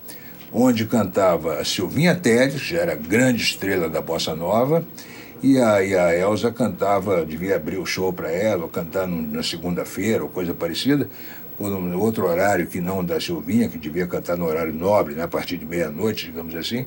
onde 0.52 0.86
cantava 0.86 1.60
a 1.60 1.66
Silvinha 1.66 2.16
Tedes, 2.16 2.62
que 2.62 2.70
já 2.70 2.80
era 2.80 2.96
grande 2.96 3.42
estrela 3.42 3.90
da 3.90 4.02
Bossa 4.02 4.36
Nova, 4.36 4.86
e 5.42 5.60
a, 5.60 5.84
e 5.84 5.96
a 5.96 6.18
Elza 6.18 6.52
cantava, 6.52 7.26
devia 7.26 7.56
abrir 7.56 7.78
o 7.78 7.86
show 7.86 8.12
para 8.12 8.32
ela, 8.32 8.64
ou 8.64 8.70
cantar 8.70 9.08
na 9.08 9.44
segunda-feira, 9.44 10.24
ou 10.24 10.30
coisa 10.30 10.54
parecida, 10.54 11.10
ou 11.60 11.70
no 11.70 12.00
outro 12.00 12.28
horário 12.28 12.68
que 12.68 12.80
não 12.80 13.04
da 13.04 13.20
Silvinha, 13.20 13.68
que 13.68 13.78
devia 13.78 14.08
cantar 14.08 14.38
no 14.38 14.46
horário 14.46 14.74
nobre, 14.74 15.16
né, 15.16 15.24
a 15.24 15.28
partir 15.28 15.58
de 15.58 15.66
meia-noite, 15.66 16.28
digamos 16.28 16.56
assim. 16.56 16.86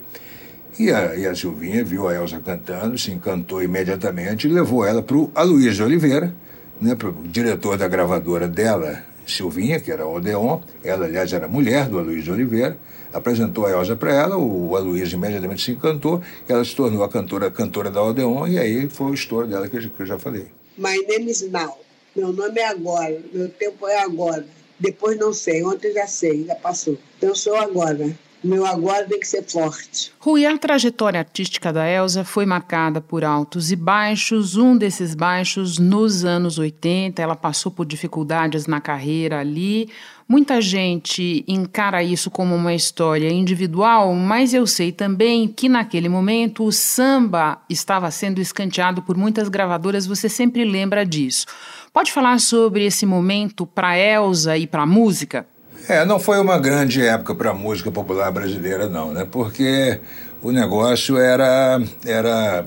E 0.79 0.91
a, 0.91 1.15
e 1.17 1.27
a 1.27 1.35
Silvinha 1.35 1.85
viu 1.85 2.09
a 2.09 2.15
Elsa 2.15 2.41
cantando, 2.41 2.97
se 2.97 3.11
encantou 3.11 3.63
imediatamente 3.63 4.47
e 4.47 4.51
levou 4.51 4.85
ela 4.85 5.03
para 5.03 5.17
o 5.17 5.31
Aloysio 5.35 5.85
Oliveira, 5.85 6.35
né, 6.81 6.95
para 6.95 7.09
o 7.09 7.29
diretor 7.29 7.77
da 7.77 7.89
gravadora 7.89 8.49
dela, 8.49 9.03
Silvinha, 9.27 9.81
que 9.81 9.91
era 9.91 10.07
Odeon. 10.07 10.61
Ela, 10.83 11.07
aliás, 11.07 11.33
era 11.33 11.47
mulher 11.49 11.89
do 11.89 11.99
Aloysio 11.99 12.33
Oliveira. 12.33 12.77
Apresentou 13.13 13.67
a 13.67 13.71
Elsa 13.71 13.97
para 13.97 14.15
ela, 14.15 14.37
o 14.37 14.77
Aloysio 14.77 15.17
imediatamente 15.17 15.63
se 15.63 15.73
encantou, 15.73 16.23
ela 16.49 16.65
se 16.65 16.75
tornou 16.77 17.03
a 17.03 17.09
cantora, 17.09 17.51
cantora 17.51 17.91
da 17.91 18.03
Odeon, 18.03 18.47
e 18.47 18.59
aí 18.59 18.89
foi 18.89 19.11
o 19.11 19.15
estouro 19.15 19.49
dela 19.49 19.69
que 19.69 19.77
eu, 19.77 19.91
que 19.91 20.01
eu 20.01 20.07
já 20.07 20.19
falei. 20.19 20.47
My 20.79 20.97
name 21.09 21.31
is 21.31 21.43
now. 21.51 21.77
Meu 22.15 22.33
nome 22.33 22.61
é 22.61 22.67
agora, 22.67 23.21
meu 23.33 23.49
tempo 23.49 23.87
é 23.87 24.01
agora. 24.01 24.47
Depois 24.79 25.19
não 25.19 25.33
sei, 25.33 25.63
ontem 25.63 25.93
já 25.93 26.07
sei, 26.07 26.45
já 26.47 26.55
passou. 26.55 26.97
Então 27.19 27.35
sou 27.35 27.55
agora. 27.57 28.17
Meu 28.43 28.65
agora 28.65 29.05
tem 29.05 29.21
que 29.21 29.29
ser 29.29 29.43
forte. 29.43 30.13
Rui, 30.19 30.47
a 30.47 30.57
trajetória 30.57 31.21
artística 31.21 31.71
da 31.71 31.87
Elsa 31.87 32.25
foi 32.25 32.47
marcada 32.47 33.01
por 33.01 33.23
altos 33.23 33.71
e 33.71 33.77
baixos. 33.77 34.57
Um 34.57 34.77
desses 34.77 35.15
baixos 35.15 35.79
nos 35.79 36.25
anos 36.25 36.59
80, 36.59 37.21
ela 37.21 37.37
passou 37.37 37.71
por 37.71 37.85
dificuldades 37.85 38.67
na 38.67 38.81
carreira 38.81 39.41
ali. 39.41 39.91
Muita 40.27 40.61
gente 40.61 41.45
encara 41.47 42.03
isso 42.03 42.31
como 42.31 42.55
uma 42.55 42.73
história 42.73 43.31
individual, 43.31 44.15
mas 44.15 44.55
eu 44.55 44.67
sei 44.67 44.91
também 44.93 45.49
que 45.49 45.69
naquele 45.69 46.09
momento 46.09 46.65
o 46.65 46.73
samba 46.73 47.61
estava 47.69 48.11
sendo 48.11 48.41
escanteado 48.41 49.03
por 49.03 49.17
muitas 49.17 49.49
gravadoras, 49.49 50.07
você 50.07 50.29
sempre 50.29 50.65
lembra 50.65 51.05
disso. 51.05 51.47
Pode 51.93 52.13
falar 52.13 52.39
sobre 52.39 52.87
esse 52.87 53.05
momento 53.05 53.67
para 53.67 53.99
Elsa 53.99 54.57
e 54.57 54.67
para 54.67 54.83
a 54.83 54.87
música? 54.87 55.47
É, 55.91 56.05
não 56.05 56.21
foi 56.21 56.39
uma 56.39 56.57
grande 56.57 57.05
época 57.05 57.35
para 57.35 57.51
a 57.51 57.53
música 57.53 57.91
popular 57.91 58.31
brasileira, 58.31 58.89
não, 58.89 59.11
né? 59.11 59.27
Porque 59.29 59.99
o 60.41 60.53
negócio 60.53 61.19
era, 61.19 61.83
era 62.07 62.65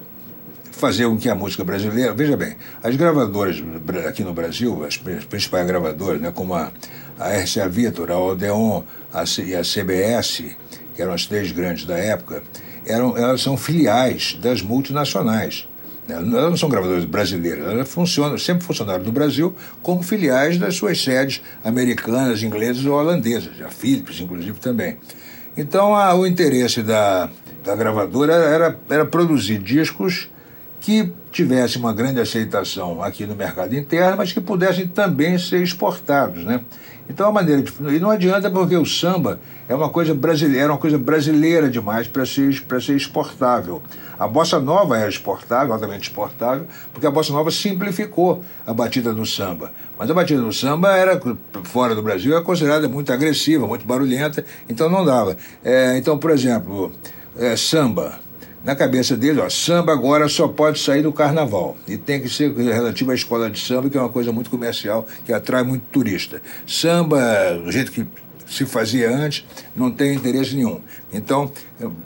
fazer 0.73 1.05
com 1.05 1.17
que 1.17 1.29
a 1.29 1.33
música 1.33 1.63
brasileira. 1.63 2.13
Veja 2.13 2.35
bem, 2.35 2.57
as 2.83 2.97
gravadoras 2.97 3.63
aqui 4.05 4.25
no 4.25 4.33
Brasil, 4.33 4.83
as 4.85 4.97
principais 4.97 5.65
gravadoras, 5.65 6.19
né, 6.19 6.33
como 6.35 6.53
a, 6.53 6.69
a 7.17 7.29
RCA 7.37 7.69
Victor, 7.69 8.11
a 8.11 8.19
Odeon 8.19 8.83
a, 9.13 9.23
e 9.41 9.55
a 9.55 9.61
CBS, 9.61 10.43
que 10.93 11.01
eram 11.01 11.13
as 11.13 11.25
três 11.25 11.49
grandes 11.53 11.85
da 11.85 11.97
época, 11.97 12.43
eram, 12.85 13.17
elas 13.17 13.39
são 13.39 13.55
filiais 13.55 14.37
das 14.41 14.61
multinacionais. 14.61 15.65
Elas 16.07 16.27
não 16.27 16.57
são 16.57 16.67
gravadoras 16.67 17.05
brasileiras, 17.05 17.65
elas 17.65 17.89
funcionam, 17.89 18.37
sempre 18.37 18.65
funcionaram 18.65 19.03
no 19.03 19.11
Brasil 19.11 19.55
como 19.81 20.03
filiais 20.03 20.57
das 20.57 20.75
suas 20.75 21.01
sedes 21.01 21.41
americanas, 21.63 22.43
inglesas 22.43 22.85
ou 22.85 22.93
holandesas, 22.93 23.61
a 23.61 23.69
Philips, 23.69 24.19
inclusive, 24.19 24.59
também. 24.59 24.97
Então, 25.55 25.95
a, 25.95 26.13
o 26.13 26.27
interesse 26.27 26.81
da, 26.81 27.29
da 27.63 27.75
gravadora 27.75 28.33
era, 28.33 28.79
era 28.89 29.05
produzir 29.05 29.59
discos 29.59 30.29
que 30.83 31.09
tivessem 31.31 31.81
uma 31.81 31.93
grande 31.93 32.19
aceitação 32.19 33.01
aqui 33.01 33.25
no 33.25 33.33
mercado 33.33 33.73
interno, 33.73 34.17
mas 34.17 34.33
que 34.33 34.41
pudessem 34.41 34.85
também 34.85 35.39
ser 35.39 35.63
exportados, 35.63 36.43
né? 36.43 36.59
Então 37.09 37.29
a 37.29 37.31
maneira 37.31 37.61
de. 37.61 37.71
E 37.95 37.99
não 37.99 38.09
adianta 38.09 38.51
porque 38.51 38.75
o 38.75 38.85
samba 38.85 39.39
é 39.69 39.73
uma 39.73 39.89
coisa 39.89 40.13
brasileira, 40.13 40.73
uma 40.73 40.77
coisa 40.77 40.97
brasileira 40.97 41.69
demais 41.69 42.05
para 42.05 42.25
ser, 42.25 42.53
ser 42.81 42.97
exportável. 42.97 43.81
A 44.19 44.27
bossa 44.27 44.59
nova 44.59 44.99
é 44.99 45.07
exportável, 45.07 45.73
altamente 45.73 46.09
exportável, 46.09 46.67
porque 46.91 47.07
a 47.07 47.11
bossa 47.11 47.31
nova 47.31 47.49
simplificou 47.49 48.43
a 48.67 48.73
batida 48.73 49.13
do 49.13 49.25
samba. 49.25 49.71
Mas 49.97 50.09
a 50.09 50.13
batida 50.13 50.41
do 50.41 50.51
samba 50.51 50.97
era, 50.97 51.19
fora 51.63 51.95
do 51.95 52.03
Brasil, 52.03 52.33
era 52.33 52.43
considerada 52.43 52.89
muito 52.89 53.11
agressiva, 53.13 53.65
muito 53.65 53.85
barulhenta, 53.85 54.43
então 54.67 54.89
não 54.89 55.05
dava. 55.05 55.37
É, 55.63 55.97
então, 55.97 56.17
por 56.17 56.29
exemplo, 56.29 56.91
é, 57.37 57.55
samba 57.55 58.19
na 58.63 58.75
cabeça 58.75 59.17
dele, 59.17 59.41
ó, 59.41 59.49
samba 59.49 59.91
agora 59.91 60.29
só 60.29 60.47
pode 60.47 60.79
sair 60.79 61.01
do 61.01 61.11
carnaval. 61.11 61.75
E 61.87 61.97
tem 61.97 62.21
que 62.21 62.29
ser 62.29 62.53
relativo 62.55 63.11
à 63.11 63.15
escola 63.15 63.49
de 63.49 63.59
samba, 63.59 63.89
que 63.89 63.97
é 63.97 63.99
uma 63.99 64.09
coisa 64.09 64.31
muito 64.31 64.49
comercial, 64.49 65.05
que 65.25 65.33
atrai 65.33 65.63
muito 65.63 65.83
turista. 65.91 66.41
Samba, 66.65 67.19
do 67.63 67.71
jeito 67.71 67.91
que 67.91 68.07
se 68.47 68.65
fazia 68.65 69.13
antes, 69.13 69.45
não 69.75 69.91
tem 69.91 70.15
interesse 70.15 70.55
nenhum. 70.55 70.79
Então, 71.11 71.51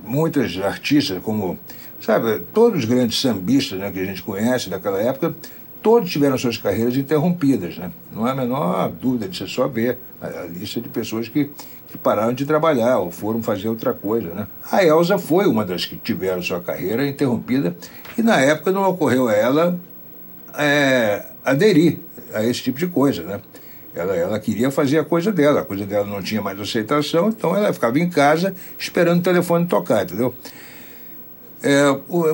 muitas 0.03 0.57
artistas, 0.57 1.21
como, 1.21 1.59
sabe, 2.01 2.41
todos 2.53 2.79
os 2.79 2.85
grandes 2.85 3.19
sambistas 3.19 3.77
né, 3.77 3.91
que 3.91 3.99
a 3.99 4.05
gente 4.05 4.23
conhece 4.23 4.69
daquela 4.69 4.99
época, 4.99 5.35
todos 5.81 6.09
tiveram 6.09 6.37
suas 6.37 6.57
carreiras 6.57 6.97
interrompidas. 6.97 7.77
Né? 7.77 7.91
Não 8.11 8.25
há 8.25 8.31
a 8.31 8.35
menor 8.35 8.89
dúvida 8.89 9.27
de 9.27 9.37
você 9.37 9.47
só 9.47 9.67
ver 9.67 9.97
a, 10.19 10.27
a 10.27 10.43
lista 10.45 10.81
de 10.81 10.89
pessoas 10.89 11.29
que, 11.29 11.51
que 11.87 11.97
pararam 11.97 12.33
de 12.33 12.45
trabalhar 12.45 12.99
ou 12.99 13.11
foram 13.11 13.41
fazer 13.41 13.69
outra 13.69 13.93
coisa. 13.93 14.29
Né? 14.29 14.47
A 14.71 14.83
Elsa 14.83 15.17
foi 15.17 15.45
uma 15.47 15.65
das 15.65 15.85
que 15.85 15.95
tiveram 15.95 16.41
sua 16.41 16.59
carreira 16.59 17.07
interrompida 17.07 17.75
e 18.17 18.21
na 18.21 18.39
época 18.39 18.71
não 18.71 18.87
ocorreu 18.89 19.27
a 19.27 19.33
ela 19.33 19.79
é, 20.57 21.23
aderir 21.45 21.97
a 22.33 22.43
esse 22.43 22.61
tipo 22.61 22.77
de 22.77 22.87
coisa. 22.87 23.23
Né? 23.23 23.39
Ela, 23.95 24.15
ela 24.15 24.39
queria 24.39 24.69
fazer 24.69 24.99
a 24.99 25.03
coisa 25.03 25.31
dela, 25.31 25.61
a 25.61 25.65
coisa 25.65 25.85
dela 25.85 26.05
não 26.05 26.21
tinha 26.21 26.41
mais 26.41 26.59
aceitação, 26.59 27.29
então 27.29 27.55
ela 27.55 27.73
ficava 27.73 27.97
em 27.97 28.09
casa 28.09 28.53
esperando 28.77 29.19
o 29.19 29.23
telefone 29.23 29.65
tocar, 29.65 30.03
entendeu? 30.03 30.33
É, 31.63 31.85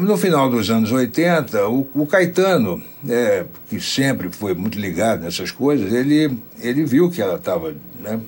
no 0.02 0.18
final 0.18 0.50
dos 0.50 0.70
anos 0.70 0.92
80, 0.92 1.70
o, 1.70 1.88
o 1.96 2.06
Caetano, 2.06 2.84
é, 3.08 3.46
que 3.70 3.80
sempre 3.80 4.30
foi 4.30 4.54
muito 4.54 4.78
ligado 4.78 5.22
nessas 5.22 5.50
coisas, 5.50 5.94
ele, 5.94 6.38
ele 6.60 6.84
viu 6.84 7.10
que 7.10 7.22
ela 7.22 7.36
estava 7.36 7.74
né, 8.02 8.20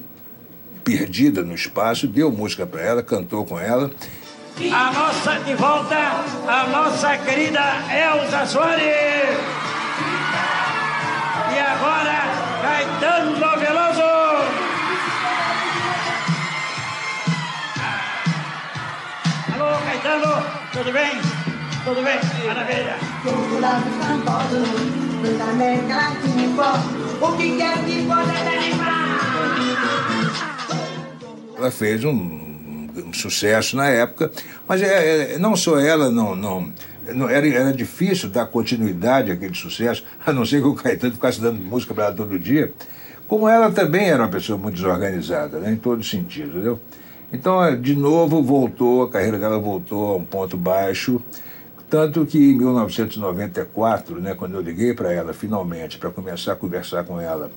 perdida 0.85 1.41
no 1.41 1.55
espaço, 1.55 2.07
deu 2.07 2.31
música 2.31 2.65
para 2.65 2.81
ela, 2.81 3.03
cantou 3.03 3.43
com 3.43 3.59
ela. 3.59 3.89
A 4.71 4.91
nossa 4.91 5.39
de 5.39 5.55
volta, 5.55 5.97
a 6.47 6.67
nossa 6.67 7.17
querida 7.17 7.59
Elza 7.91 8.45
Soares. 8.45 8.85
E 11.53 11.59
agora, 11.59 12.21
Caetano 12.61 13.31
Noveloso. 13.39 14.01
Alô, 19.55 19.77
Caetano. 19.85 20.45
Tudo 20.71 20.91
bem? 20.93 21.11
Tudo 21.83 22.03
bem? 22.03 22.19
Maravilha. 22.45 22.95
da 25.37 25.45
América 25.45 25.95
Latina, 25.95 26.73
o 27.21 27.37
que 27.37 27.57
quer 27.57 27.83
que 27.83 28.05
Ela 31.57 31.71
fez 31.71 32.03
um, 32.03 32.11
um, 32.11 33.13
sucesso 33.13 33.75
na 33.77 33.87
época, 33.87 34.31
mas 34.67 34.81
é, 34.81 35.33
é, 35.33 35.37
não 35.37 35.55
só 35.55 35.79
ela, 35.79 36.11
não, 36.11 36.35
não, 36.35 37.29
era, 37.29 37.47
era 37.47 37.73
difícil 37.73 38.29
dar 38.29 38.45
continuidade 38.47 39.31
àquele 39.31 39.55
sucesso, 39.55 40.03
a 40.25 40.33
não 40.33 40.45
ser 40.45 40.61
que 40.61 40.67
o 40.67 40.75
Caetano 40.75 41.13
ficasse 41.13 41.39
dando 41.39 41.61
música 41.61 41.93
para 41.93 42.05
ela 42.05 42.13
todo 42.13 42.37
dia, 42.37 42.73
como 43.27 43.47
ela 43.47 43.71
também 43.71 44.09
era 44.09 44.23
uma 44.23 44.29
pessoa 44.29 44.57
muito 44.57 44.75
desorganizada, 44.75 45.59
né, 45.59 45.71
em 45.71 45.77
todos 45.77 46.05
os 46.05 46.11
sentidos, 46.11 46.51
entendeu? 46.51 46.79
Então, 47.31 47.63
é, 47.63 47.75
de 47.75 47.95
novo, 47.95 48.41
voltou, 48.43 49.03
a 49.03 49.09
carreira 49.09 49.37
dela 49.37 49.59
voltou 49.59 50.13
a 50.13 50.17
um 50.17 50.23
ponto 50.23 50.55
baixo. 50.55 51.21
Tanto 51.89 52.25
que 52.25 52.37
em 52.37 52.55
1994, 52.55 54.19
né, 54.19 54.33
quando 54.33 54.55
eu 54.55 54.61
liguei 54.61 54.93
para 54.93 55.13
ela 55.13 55.33
finalmente, 55.33 55.97
para 55.97 56.09
começar 56.09 56.53
a 56.53 56.55
conversar 56.55 57.03
com 57.03 57.21
ela 57.21 57.51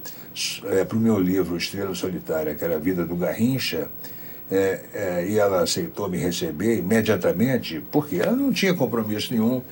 é, 0.67 0.85
para 0.85 0.97
o 0.97 1.01
meu 1.01 1.19
livro 1.19 1.57
Estrela 1.57 1.95
Solitária, 1.95 2.55
que 2.55 2.63
era 2.63 2.77
a 2.77 2.79
vida 2.79 3.07
do 3.07 3.17
Garrincha, 3.17 3.89
é, 4.51 4.81
é, 4.95 5.27
e 5.29 5.39
ela 5.39 5.63
aceitou 5.63 6.09
me 6.09 6.17
receber 6.17 6.79
imediatamente, 6.79 7.83
porque 7.93 8.17
ela 8.17 8.33
não 8.33 8.51
tinha 8.51 8.73
compromisso 8.73 9.33
nenhum, 9.33 9.63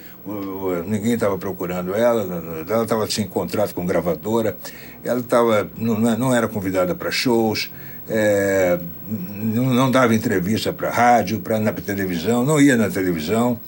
ninguém 0.87 1.15
estava 1.15 1.39
procurando 1.39 1.95
ela, 1.95 2.23
ela 2.69 2.83
estava 2.83 3.11
sem 3.11 3.27
contrato 3.27 3.75
com 3.75 3.87
gravadora, 3.87 4.57
ela 5.03 5.23
tava, 5.23 5.71
não, 5.79 5.99
não 5.99 6.35
era 6.35 6.47
convidada 6.47 6.95
para 6.95 7.11
shows, 7.11 7.71
é, 8.09 8.79
não, 9.09 9.65
não, 9.65 9.91
dava 9.91 10.15
entrevista 10.15 10.73
para 10.73 10.91
rádio, 10.91 11.41
para 11.41 11.59
televisão, 11.73 12.45
não 12.45 12.61
ia 12.61 12.77
na 12.77 12.91
televisão. 12.91 13.59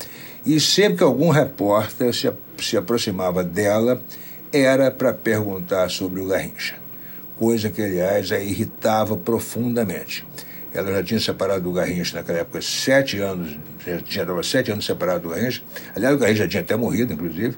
E 0.48 0.58
sempre 0.58 0.96
que 0.96 1.04
algum 1.04 1.28
repórter 1.28 2.14
se, 2.14 2.32
se 2.58 2.74
aproximava 2.74 3.44
dela, 3.44 4.00
era 4.50 4.90
para 4.90 5.12
perguntar 5.12 5.90
sobre 5.90 6.22
o 6.22 6.26
Garrincha. 6.26 6.74
Coisa 7.38 7.68
que, 7.68 7.82
aliás, 7.82 8.32
a 8.32 8.38
irritava 8.40 9.14
profundamente. 9.14 10.26
Ela 10.72 10.90
já 10.90 11.02
tinha 11.02 11.20
separado 11.20 11.64
do 11.64 11.72
Garrincha 11.72 12.16
naquela 12.16 12.38
época 12.38 12.62
sete 12.62 13.18
anos, 13.18 13.58
já 13.86 14.00
tinha 14.00 14.22
estava 14.22 14.42
sete 14.42 14.72
anos 14.72 14.86
separado 14.86 15.28
do 15.28 15.34
Garrincha. 15.34 15.60
Aliás, 15.94 16.16
o 16.16 16.18
Garrincha 16.18 16.44
já 16.44 16.48
tinha 16.48 16.62
até 16.62 16.76
morrido, 16.76 17.12
inclusive. 17.12 17.54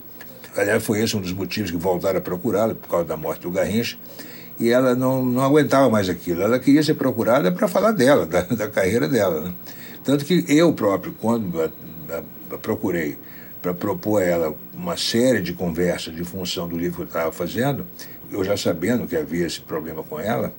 Aliás, 0.57 0.83
foi 0.83 1.01
esse 1.01 1.17
um 1.17 1.21
dos 1.21 1.33
motivos 1.33 1.71
que 1.71 1.77
voltaram 1.77 2.19
a 2.19 2.21
procurá-la, 2.21 2.75
por 2.75 2.89
causa 2.89 3.05
da 3.05 3.17
morte 3.17 3.43
do 3.43 3.53
Garrincha 3.53 3.97
e 4.59 4.69
ela 4.69 4.97
não, 4.97 5.25
não 5.25 5.45
aguentava 5.45 5.89
mais 5.89 6.09
aquilo. 6.09 6.43
Ela 6.43 6.59
queria 6.59 6.83
ser 6.83 6.95
procurada 6.95 7.53
para 7.53 7.69
falar 7.69 7.93
dela, 7.93 8.27
da, 8.27 8.41
da 8.41 8.67
carreira 8.67 9.09
dela. 9.09 9.43
Né? 9.43 9.53
Tanto 10.03 10.25
que 10.25 10.45
eu 10.49 10.73
próprio, 10.73 11.15
quando 11.21 11.71
procurei 12.59 13.17
para 13.61 13.75
propor 13.75 14.23
a 14.23 14.25
ela 14.25 14.55
uma 14.75 14.97
série 14.97 15.41
de 15.41 15.53
conversas 15.53 16.15
de 16.15 16.25
função 16.25 16.67
do 16.67 16.79
livro 16.79 16.97
que 16.97 17.03
eu 17.03 17.07
estava 17.07 17.31
fazendo, 17.31 17.87
eu 18.31 18.43
já 18.43 18.57
sabendo 18.57 19.07
que 19.07 19.17
havia 19.17 19.47
esse 19.47 19.61
problema 19.61 20.03
com 20.03 20.19
ela, 20.19 20.53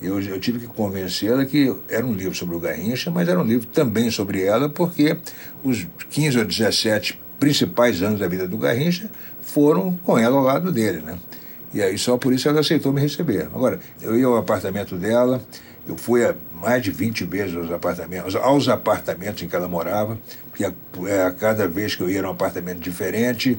eu, 0.00 0.20
eu 0.20 0.38
tive 0.38 0.60
que 0.60 0.66
convencê-la 0.66 1.44
que 1.44 1.74
era 1.88 2.06
um 2.06 2.12
livro 2.12 2.34
sobre 2.34 2.54
o 2.56 2.60
Garrincha, 2.60 3.10
mas 3.10 3.28
era 3.28 3.38
um 3.38 3.44
livro 3.44 3.66
também 3.66 4.10
sobre 4.10 4.42
ela, 4.42 4.68
porque 4.68 5.16
os 5.62 5.86
15 6.10 6.38
ou 6.38 6.44
17 6.44 7.20
principais 7.38 8.02
anos 8.02 8.20
da 8.20 8.28
vida 8.28 8.46
do 8.46 8.56
Garrincha 8.58 9.10
foram 9.42 9.96
com 10.04 10.18
ela 10.18 10.36
ao 10.36 10.42
lado 10.42 10.70
dele, 10.70 11.00
né? 11.00 11.18
E 11.72 11.82
aí 11.82 11.98
só 11.98 12.16
por 12.16 12.32
isso 12.32 12.48
ela 12.48 12.60
aceitou 12.60 12.92
me 12.92 13.00
receber. 13.00 13.42
Agora, 13.54 13.78
eu 14.00 14.18
ia 14.18 14.26
ao 14.26 14.36
apartamento 14.36 14.96
dela, 14.96 15.42
eu 15.88 15.96
fui 15.96 16.22
a 16.22 16.34
mais 16.52 16.82
de 16.82 16.90
20 16.90 17.24
vezes 17.24 17.56
aos 17.56 17.70
apartamentos, 17.70 18.36
aos 18.36 18.68
apartamentos 18.68 19.42
em 19.42 19.48
que 19.48 19.56
ela 19.56 19.66
morava, 19.66 20.18
porque 20.50 20.64
a, 20.64 20.72
é, 21.06 21.22
a 21.22 21.30
cada 21.30 21.66
vez 21.66 21.96
que 21.96 22.02
eu 22.02 22.10
ia 22.10 22.18
era 22.18 22.28
um 22.28 22.32
apartamento 22.32 22.78
diferente, 22.78 23.58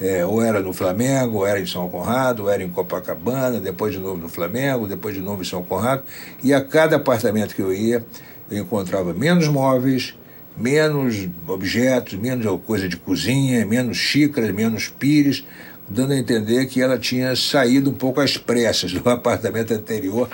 é, 0.00 0.26
ou 0.26 0.42
era 0.42 0.60
no 0.60 0.72
Flamengo, 0.72 1.38
ou 1.38 1.46
era 1.46 1.60
em 1.60 1.66
São 1.66 1.88
Conrado, 1.88 2.44
ou 2.44 2.50
era 2.50 2.62
em 2.62 2.68
Copacabana, 2.68 3.60
depois 3.60 3.92
de 3.92 4.00
novo 4.00 4.16
no 4.16 4.28
Flamengo, 4.28 4.88
depois 4.88 5.14
de 5.14 5.20
novo 5.20 5.42
em 5.42 5.44
São 5.44 5.62
Conrado, 5.62 6.02
e 6.42 6.52
a 6.52 6.60
cada 6.60 6.96
apartamento 6.96 7.54
que 7.54 7.62
eu 7.62 7.72
ia, 7.72 8.04
eu 8.50 8.58
encontrava 8.58 9.14
menos 9.14 9.46
móveis, 9.46 10.16
menos 10.56 11.28
objetos, 11.46 12.14
menos 12.14 12.44
coisa 12.66 12.88
de 12.88 12.96
cozinha, 12.96 13.64
menos 13.64 13.96
xícaras, 13.96 14.50
menos 14.50 14.88
pires, 14.88 15.46
dando 15.88 16.12
a 16.12 16.18
entender 16.18 16.66
que 16.66 16.82
ela 16.82 16.98
tinha 16.98 17.36
saído 17.36 17.90
um 17.90 17.94
pouco 17.94 18.20
às 18.20 18.36
pressas 18.36 18.92
do 18.92 19.06
apartamento 19.08 19.72
anterior. 19.72 20.28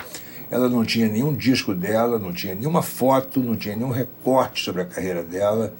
Ela 0.51 0.67
não 0.67 0.83
tinha 0.83 1.07
nenhum 1.07 1.33
disco 1.33 1.75
dela, 1.75 2.17
não 2.17 2.33
tinha 2.33 2.55
nenhuma 2.55 2.81
foto, 2.81 3.39
não 3.39 3.55
tinha 3.55 3.75
nenhum 3.75 3.91
recorte 3.91 4.63
sobre 4.63 4.81
a 4.81 4.85
carreira 4.85 5.23
dela. 5.23 5.73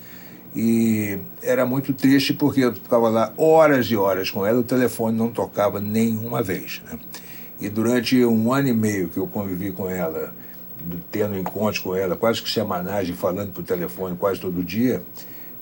E 0.55 1.19
era 1.41 1.65
muito 1.65 1.93
triste 1.93 2.33
porque 2.33 2.61
eu 2.61 2.73
ficava 2.73 3.09
lá 3.09 3.33
horas 3.37 3.87
e 3.87 3.95
horas 3.95 4.31
com 4.31 4.45
ela, 4.45 4.59
o 4.59 4.63
telefone 4.63 5.17
não 5.17 5.29
tocava 5.29 5.79
nenhuma 5.79 6.41
vez. 6.41 6.81
Né? 6.85 6.99
E 7.61 7.69
durante 7.69 8.23
um 8.25 8.53
ano 8.53 8.67
e 8.67 8.73
meio 8.73 9.09
que 9.09 9.17
eu 9.17 9.27
convivi 9.27 9.71
com 9.71 9.89
ela, 9.89 10.33
tendo 11.11 11.37
encontros 11.37 11.79
com 11.79 11.95
ela, 11.95 12.15
quase 12.15 12.41
que 12.41 12.49
semanais, 12.49 13.09
falando 13.09 13.51
por 13.51 13.63
telefone 13.63 14.15
quase 14.15 14.39
todo 14.39 14.63
dia, 14.63 15.03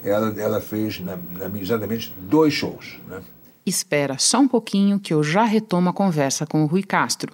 ela, 0.03 0.33
ela 0.39 0.61
fez 0.61 0.99
na, 0.99 1.17
na, 1.17 1.59
exatamente 1.59 2.13
dois 2.19 2.53
shows. 2.53 2.99
Né? 3.07 3.21
Espera 3.65 4.17
só 4.17 4.39
um 4.39 4.47
pouquinho 4.47 4.99
que 4.99 5.13
eu 5.13 5.23
já 5.23 5.43
retomo 5.43 5.89
a 5.89 5.93
conversa 5.93 6.45
com 6.45 6.63
o 6.63 6.65
Rui 6.65 6.83
Castro. 6.83 7.33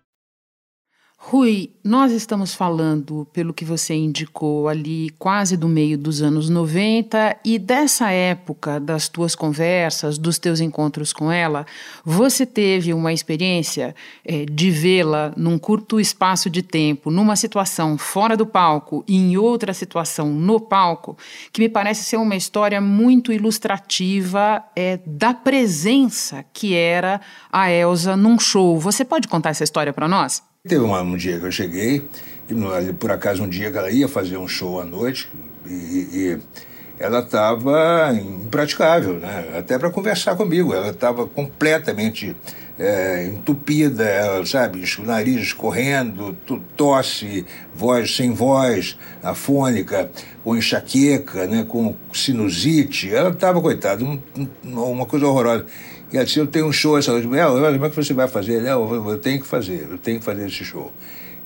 Rui, 1.23 1.69
nós 1.83 2.11
estamos 2.11 2.55
falando, 2.55 3.27
pelo 3.31 3.53
que 3.53 3.63
você 3.63 3.93
indicou 3.93 4.67
ali, 4.67 5.11
quase 5.19 5.55
do 5.55 5.67
meio 5.67 5.95
dos 5.95 6.19
anos 6.19 6.49
90 6.49 7.37
e 7.45 7.59
dessa 7.59 8.09
época 8.09 8.79
das 8.79 9.07
tuas 9.07 9.35
conversas, 9.35 10.17
dos 10.17 10.39
teus 10.39 10.59
encontros 10.59 11.13
com 11.13 11.31
ela, 11.31 11.65
você 12.03 12.43
teve 12.43 12.91
uma 12.91 13.13
experiência 13.13 13.95
é, 14.25 14.45
de 14.45 14.71
vê-la 14.71 15.31
num 15.37 15.59
curto 15.59 15.99
espaço 15.99 16.49
de 16.49 16.63
tempo, 16.63 17.11
numa 17.11 17.35
situação 17.35 17.99
fora 17.99 18.35
do 18.35 18.45
palco 18.45 19.05
e 19.07 19.15
em 19.15 19.37
outra 19.37 19.75
situação 19.75 20.27
no 20.27 20.59
palco, 20.59 21.15
que 21.53 21.61
me 21.61 21.69
parece 21.69 22.03
ser 22.03 22.17
uma 22.17 22.35
história 22.35 22.81
muito 22.81 23.31
ilustrativa 23.31 24.61
é, 24.75 24.99
da 25.05 25.35
presença 25.35 26.43
que 26.51 26.73
era 26.73 27.21
a 27.51 27.71
Elsa 27.71 28.17
num 28.17 28.39
show. 28.39 28.79
Você 28.79 29.05
pode 29.05 29.27
contar 29.27 29.51
essa 29.51 29.63
história 29.63 29.93
para 29.93 30.07
nós? 30.07 30.50
Teve 30.63 30.83
um, 30.83 30.95
um, 30.95 31.17
dia 31.17 31.39
que 31.39 31.45
eu 31.47 31.51
cheguei, 31.51 32.07
e 32.47 32.93
por 32.93 33.11
acaso 33.11 33.41
um 33.41 33.49
dia 33.49 33.71
que 33.71 33.77
ela 33.79 33.89
ia 33.89 34.07
fazer 34.07 34.37
um 34.37 34.47
show 34.47 34.79
à 34.79 34.85
noite, 34.85 35.27
e, 35.65 35.71
e 35.71 36.39
ela 36.99 37.21
estava 37.21 38.13
impraticável, 38.13 39.15
né? 39.15 39.55
até 39.57 39.79
para 39.79 39.89
conversar 39.89 40.35
comigo. 40.35 40.71
Ela 40.71 40.89
estava 40.89 41.25
completamente 41.25 42.35
é, 42.77 43.25
entupida, 43.25 44.03
ela, 44.03 44.45
sabe, 44.45 44.83
o 44.99 45.01
nariz 45.01 45.41
escorrendo, 45.41 46.37
tosse, 46.77 47.43
voz 47.73 48.15
sem 48.15 48.31
voz, 48.31 48.99
afônica, 49.23 50.11
com 50.43 50.55
enxaqueca, 50.55 51.47
né? 51.47 51.65
com 51.67 51.95
sinusite. 52.13 53.11
Ela 53.11 53.31
estava, 53.31 53.59
coitada, 53.59 54.03
um, 54.03 54.21
uma 54.63 55.07
coisa 55.07 55.25
horrorosa. 55.25 55.65
E 56.11 56.17
ela 56.17 56.25
disse, 56.25 56.39
eu 56.39 56.47
tenho 56.47 56.67
um 56.67 56.73
show 56.73 56.97
essa 56.97 57.11
noite. 57.11 57.27
Ela, 57.37 57.71
como 57.71 57.85
é 57.85 57.89
que 57.89 57.95
você 57.95 58.13
vai 58.13 58.27
fazer? 58.27 58.65
Eu 58.65 59.17
tenho 59.17 59.41
que 59.41 59.47
fazer, 59.47 59.87
eu 59.89 59.97
tenho 59.97 60.19
que 60.19 60.25
fazer 60.25 60.45
esse 60.45 60.63
show. 60.65 60.91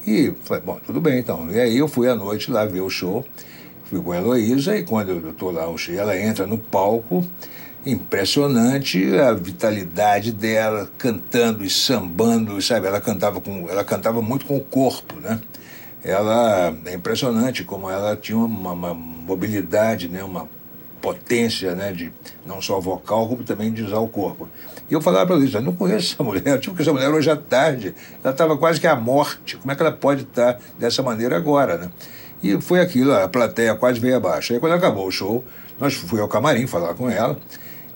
E 0.08 0.34
falei, 0.44 0.64
bom, 0.64 0.80
tudo 0.86 1.00
bem 1.00 1.20
então. 1.20 1.50
E 1.52 1.60
aí 1.60 1.78
eu 1.78 1.88
fui 1.88 2.08
à 2.08 2.16
noite 2.16 2.52
lá 2.52 2.66
ver 2.66 2.82
o 2.82 2.90
show, 2.90 3.26
fui 3.86 4.02
com 4.02 4.12
a 4.12 4.18
Heloísa, 4.18 4.78
e 4.78 4.84
quando 4.84 5.10
eu 5.10 5.30
estou 5.30 5.52
lá, 5.52 5.68
ela 5.96 6.20
entra 6.20 6.48
no 6.48 6.58
palco, 6.58 7.26
impressionante 7.86 9.16
a 9.18 9.34
vitalidade 9.34 10.32
dela, 10.32 10.90
cantando 10.98 11.64
e 11.64 11.70
sambando, 11.70 12.60
sabe? 12.62 12.88
Ela 12.88 13.00
cantava, 13.00 13.40
com, 13.40 13.70
ela 13.70 13.84
cantava 13.84 14.22
muito 14.22 14.46
com 14.46 14.58
o 14.58 14.62
corpo, 14.62 15.20
né? 15.20 15.40
Ela, 16.04 16.76
é 16.86 16.94
impressionante 16.94 17.64
como 17.64 17.90
ela 17.90 18.16
tinha 18.16 18.38
uma, 18.38 18.74
uma 18.74 18.94
mobilidade, 18.94 20.08
né? 20.08 20.24
uma 20.24 20.48
potência, 21.06 21.76
né, 21.76 21.92
de 21.92 22.12
não 22.48 22.60
só 22.60 22.80
vocal, 22.80 23.28
como 23.28 23.44
também 23.44 23.72
de 23.72 23.84
usar 23.84 24.00
o 24.00 24.08
corpo. 24.08 24.50
E 24.90 24.94
eu 24.94 25.00
falava 25.00 25.28
para 25.28 25.36
ela, 25.36 25.62
não 25.62 25.76
conheço 25.76 26.14
essa 26.14 26.24
mulher, 26.24 26.60
tipo 26.60 26.76
que 26.76 26.82
essa 26.82 26.92
mulher 26.92 27.10
hoje 27.10 27.30
à 27.30 27.36
tarde, 27.36 27.94
ela 28.24 28.32
estava 28.32 28.58
quase 28.58 28.80
que 28.80 28.88
à 28.88 28.96
morte, 28.96 29.56
como 29.58 29.72
é 29.72 29.76
que 29.76 29.82
ela 29.84 29.92
pode 29.92 30.24
estar 30.24 30.60
dessa 30.80 31.04
maneira 31.04 31.38
agora, 31.38 31.78
né? 31.78 31.92
E 32.42 32.60
foi 32.60 32.82
aquilo, 32.82 33.14
a 33.14 33.28
plateia 33.28 33.76
quase 33.76 34.00
veio 34.00 34.18
abaixo. 34.18 34.54
Aí 34.54 34.60
quando 34.60 34.74
acabou 34.74 35.08
o 35.08 35.12
show, 35.12 35.44
nós 35.80 35.94
fui 35.94 36.20
ao 36.20 36.28
camarim 36.28 36.66
falar 36.66 36.96
com 36.96 37.08
ela, 37.08 37.38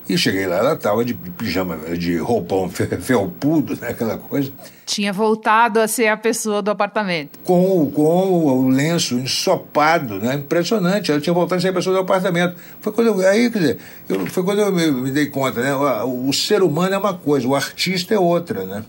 e 0.10 0.17
cheguei 0.17 0.48
lá, 0.48 0.58
ela 0.58 0.74
estava 0.74 1.06
de 1.06 1.13
pijama, 1.13 1.78
de 1.95 2.17
roupão 2.17 2.67
felpudo, 2.67 3.78
né, 3.80 3.89
aquela 3.89 4.17
coisa. 4.17 4.52
Tinha 4.84 5.13
voltado 5.13 5.80
a 5.80 5.88
ser 5.88 6.08
a 6.08 6.17
pessoa 6.17 6.63
do 6.63 6.72
apartamento. 6.72 7.38
Com, 7.43 7.91
com 7.91 8.02
o 8.02 8.69
lenço 8.69 9.19
ensopado, 9.19 10.15
né? 10.15 10.34
Impressionante. 10.34 11.12
Ela 11.12 11.22
tinha 11.22 11.32
voltado 11.32 11.60
a 11.60 11.62
ser 11.62 11.67
a 11.67 11.74
pessoa 11.74 11.95
do 11.95 12.02
apartamento. 12.02 12.56
Foi 12.82 12.91
quando 12.91 13.08
eu, 13.08 13.30
aí, 13.30 13.52
quer 13.52 13.60
dizer, 13.60 13.78
eu, 14.10 14.26
foi 14.26 14.41
quando 14.41 14.62
eu 14.62 14.72
me, 14.72 14.91
me 14.91 15.12
dei 15.12 15.28
conta, 15.28 15.62
né? 15.62 15.76
O, 15.76 16.30
o 16.30 16.34
ser 16.34 16.63
humano 16.63 16.95
é 16.95 16.98
uma 16.98 17.13
coisa, 17.13 17.48
o 17.48 17.56
artista 17.56 18.15
é 18.15 18.19
outra, 18.19 18.65
né? 18.65 18.84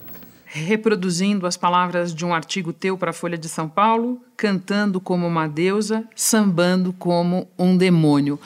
reproduzindo 0.52 1.46
as 1.46 1.56
palavras 1.56 2.12
de 2.12 2.24
um 2.24 2.35
artigo 2.35 2.72
teu 2.72 2.98
para 2.98 3.11
a 3.11 3.14
Folha 3.14 3.38
de 3.38 3.48
São 3.48 3.68
Paulo, 3.68 4.20
cantando 4.37 5.00
como 5.00 5.26
uma 5.26 5.46
deusa, 5.46 6.04
sambando 6.16 6.92
como 6.92 7.48
um 7.56 7.76
demônio. 7.76 8.38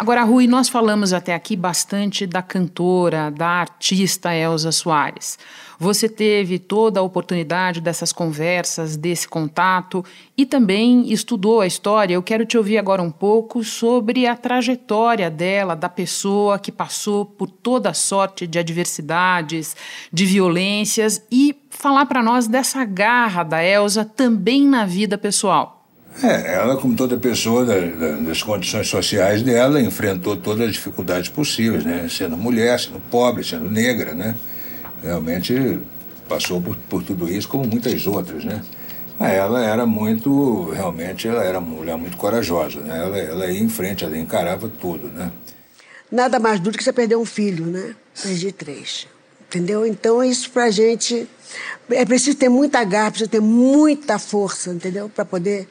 Agora, 0.00 0.22
Rui, 0.22 0.46
nós 0.46 0.68
falamos 0.68 1.12
até 1.12 1.34
aqui 1.34 1.56
bastante 1.56 2.24
da 2.24 2.40
cantora, 2.40 3.32
da 3.32 3.48
artista 3.48 4.32
Elza 4.32 4.70
Soares. 4.70 5.36
Você 5.76 6.08
teve 6.08 6.60
toda 6.60 7.00
a 7.00 7.02
oportunidade 7.02 7.80
dessas 7.80 8.12
conversas, 8.12 8.96
desse 8.96 9.26
contato 9.26 10.04
e 10.36 10.46
também 10.46 11.12
estudou 11.12 11.60
a 11.60 11.66
história. 11.66 12.14
Eu 12.14 12.22
quero 12.22 12.46
te 12.46 12.56
ouvir 12.56 12.78
agora 12.78 13.02
um 13.02 13.10
pouco 13.10 13.64
sobre 13.64 14.24
a 14.24 14.36
trajetória 14.36 15.28
dela, 15.28 15.74
da 15.74 15.88
pessoa 15.88 16.60
que 16.60 16.70
passou 16.70 17.26
por 17.26 17.50
toda 17.50 17.92
sorte 17.92 18.46
de 18.46 18.56
adversidades, 18.56 19.74
de 20.12 20.24
violências 20.24 21.20
e 21.28 21.56
falar 21.70 22.06
para 22.06 22.22
nós 22.22 22.46
dessa 22.46 22.84
garra 22.84 23.42
da 23.42 23.64
Elza 23.64 24.04
também 24.04 24.64
na 24.64 24.86
vida 24.86 25.18
pessoal. 25.18 25.77
É, 26.22 26.54
ela, 26.54 26.76
como 26.76 26.96
toda 26.96 27.16
pessoa 27.16 27.64
da, 27.64 27.78
da, 27.78 28.12
das 28.16 28.42
condições 28.42 28.88
sociais 28.88 29.42
dela, 29.42 29.80
enfrentou 29.80 30.36
todas 30.36 30.66
as 30.66 30.72
dificuldades 30.72 31.28
possíveis, 31.28 31.84
né? 31.84 32.08
Sendo 32.10 32.36
mulher, 32.36 32.78
sendo 32.80 33.00
pobre, 33.08 33.44
sendo 33.44 33.70
negra, 33.70 34.14
né? 34.14 34.34
Realmente 35.02 35.78
passou 36.28 36.60
por, 36.60 36.76
por 36.88 37.02
tudo 37.04 37.28
isso, 37.28 37.48
como 37.48 37.66
muitas 37.66 38.04
outras, 38.06 38.44
né? 38.44 38.62
Mas 39.18 39.32
ela 39.32 39.64
era 39.64 39.86
muito, 39.86 40.70
realmente, 40.70 41.28
ela 41.28 41.44
era 41.44 41.58
uma 41.58 41.76
mulher 41.76 41.96
muito 41.96 42.16
corajosa, 42.16 42.80
né? 42.80 42.98
Ela, 42.98 43.18
ela 43.18 43.46
ia 43.46 43.60
em 43.60 43.68
frente, 43.68 44.04
ela 44.04 44.18
encarava 44.18 44.68
tudo, 44.68 45.08
né? 45.08 45.30
Nada 46.10 46.38
mais 46.38 46.58
duro 46.58 46.76
que 46.76 46.82
você 46.82 46.92
perder 46.92 47.16
um 47.16 47.24
filho, 47.24 47.66
né? 47.66 47.94
Perdi 48.20 48.50
três, 48.50 49.06
entendeu? 49.46 49.86
Então, 49.86 50.22
isso 50.22 50.50
pra 50.50 50.70
gente... 50.70 51.28
É 51.90 52.04
preciso 52.04 52.36
ter 52.36 52.48
muita 52.48 52.84
garra, 52.84 53.10
precisa 53.10 53.30
ter 53.30 53.40
muita 53.40 54.18
força, 54.18 54.70
entendeu? 54.70 55.08
Para 55.08 55.24
poder 55.24 55.66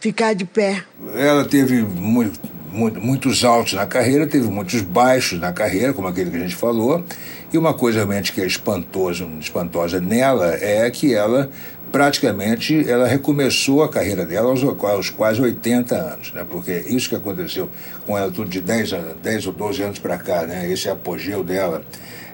ficar 0.00 0.34
de 0.34 0.44
pé. 0.44 0.82
Ela 1.14 1.44
teve 1.44 1.82
muito, 1.82 2.40
muito, 2.70 3.00
muitos 3.00 3.44
altos 3.44 3.72
na 3.72 3.86
carreira, 3.86 4.26
teve 4.26 4.48
muitos 4.48 4.80
baixos 4.80 5.38
na 5.40 5.52
carreira, 5.52 5.92
como 5.92 6.08
aquele 6.08 6.30
que 6.30 6.36
a 6.36 6.40
gente 6.40 6.56
falou. 6.56 7.04
E 7.52 7.56
uma 7.56 7.72
coisa 7.72 7.98
realmente 7.98 8.32
que 8.32 8.40
é 8.40 8.46
espantosa, 8.46 9.26
espantosa 9.40 10.00
nela 10.00 10.54
é 10.60 10.90
que 10.90 11.14
ela 11.14 11.50
praticamente 11.90 12.88
ela 12.88 13.06
recomeçou 13.06 13.82
a 13.82 13.88
carreira 13.88 14.26
dela 14.26 14.50
aos, 14.50 14.62
aos 14.62 15.08
quase 15.08 15.40
80 15.40 15.94
anos, 15.94 16.32
né? 16.34 16.44
porque 16.48 16.84
isso 16.86 17.08
que 17.08 17.16
aconteceu 17.16 17.70
com 18.06 18.16
ela 18.16 18.30
tudo 18.30 18.50
de 18.50 18.60
10, 18.60 18.92
a, 18.92 18.98
10 19.22 19.46
ou 19.46 19.52
12 19.54 19.82
anos 19.82 19.98
para 19.98 20.18
cá, 20.18 20.42
né? 20.42 20.70
esse 20.70 20.88
apogeu 20.88 21.42
dela, 21.42 21.82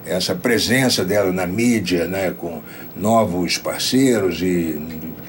essa 0.05 0.35
presença 0.35 1.05
dela 1.05 1.33
na 1.33 1.47
mídia, 1.47 2.07
né? 2.07 2.35
com 2.37 2.61
novos 2.97 3.57
parceiros 3.57 4.43
e 4.43 4.77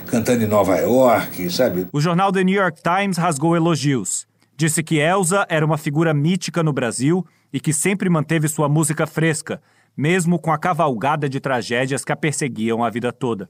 cantando 0.06 0.44
em 0.44 0.48
Nova 0.48 0.78
York, 0.78 1.50
sabe? 1.52 1.88
O 1.92 2.00
jornal 2.00 2.32
The 2.32 2.44
New 2.44 2.56
York 2.56 2.82
Times 2.82 3.18
rasgou 3.18 3.56
elogios. 3.56 4.28
Disse 4.58 4.82
que 4.82 4.98
Elsa 4.98 5.46
era 5.50 5.66
uma 5.66 5.78
figura 5.78 6.14
mítica 6.14 6.64
no 6.64 6.72
Brasil 6.72 7.26
e 7.52 7.60
que 7.60 7.74
sempre 7.74 8.10
manteve 8.10 8.48
sua 8.48 8.70
música 8.70 9.06
fresca, 9.06 9.62
mesmo 9.96 10.40
com 10.40 10.52
a 10.52 10.58
cavalgada 10.58 11.28
de 11.28 11.40
tragédias 11.40 12.06
que 12.06 12.12
a 12.12 12.16
perseguiam 12.16 12.84
a 12.84 12.90
vida 12.90 13.12
toda. 13.12 13.50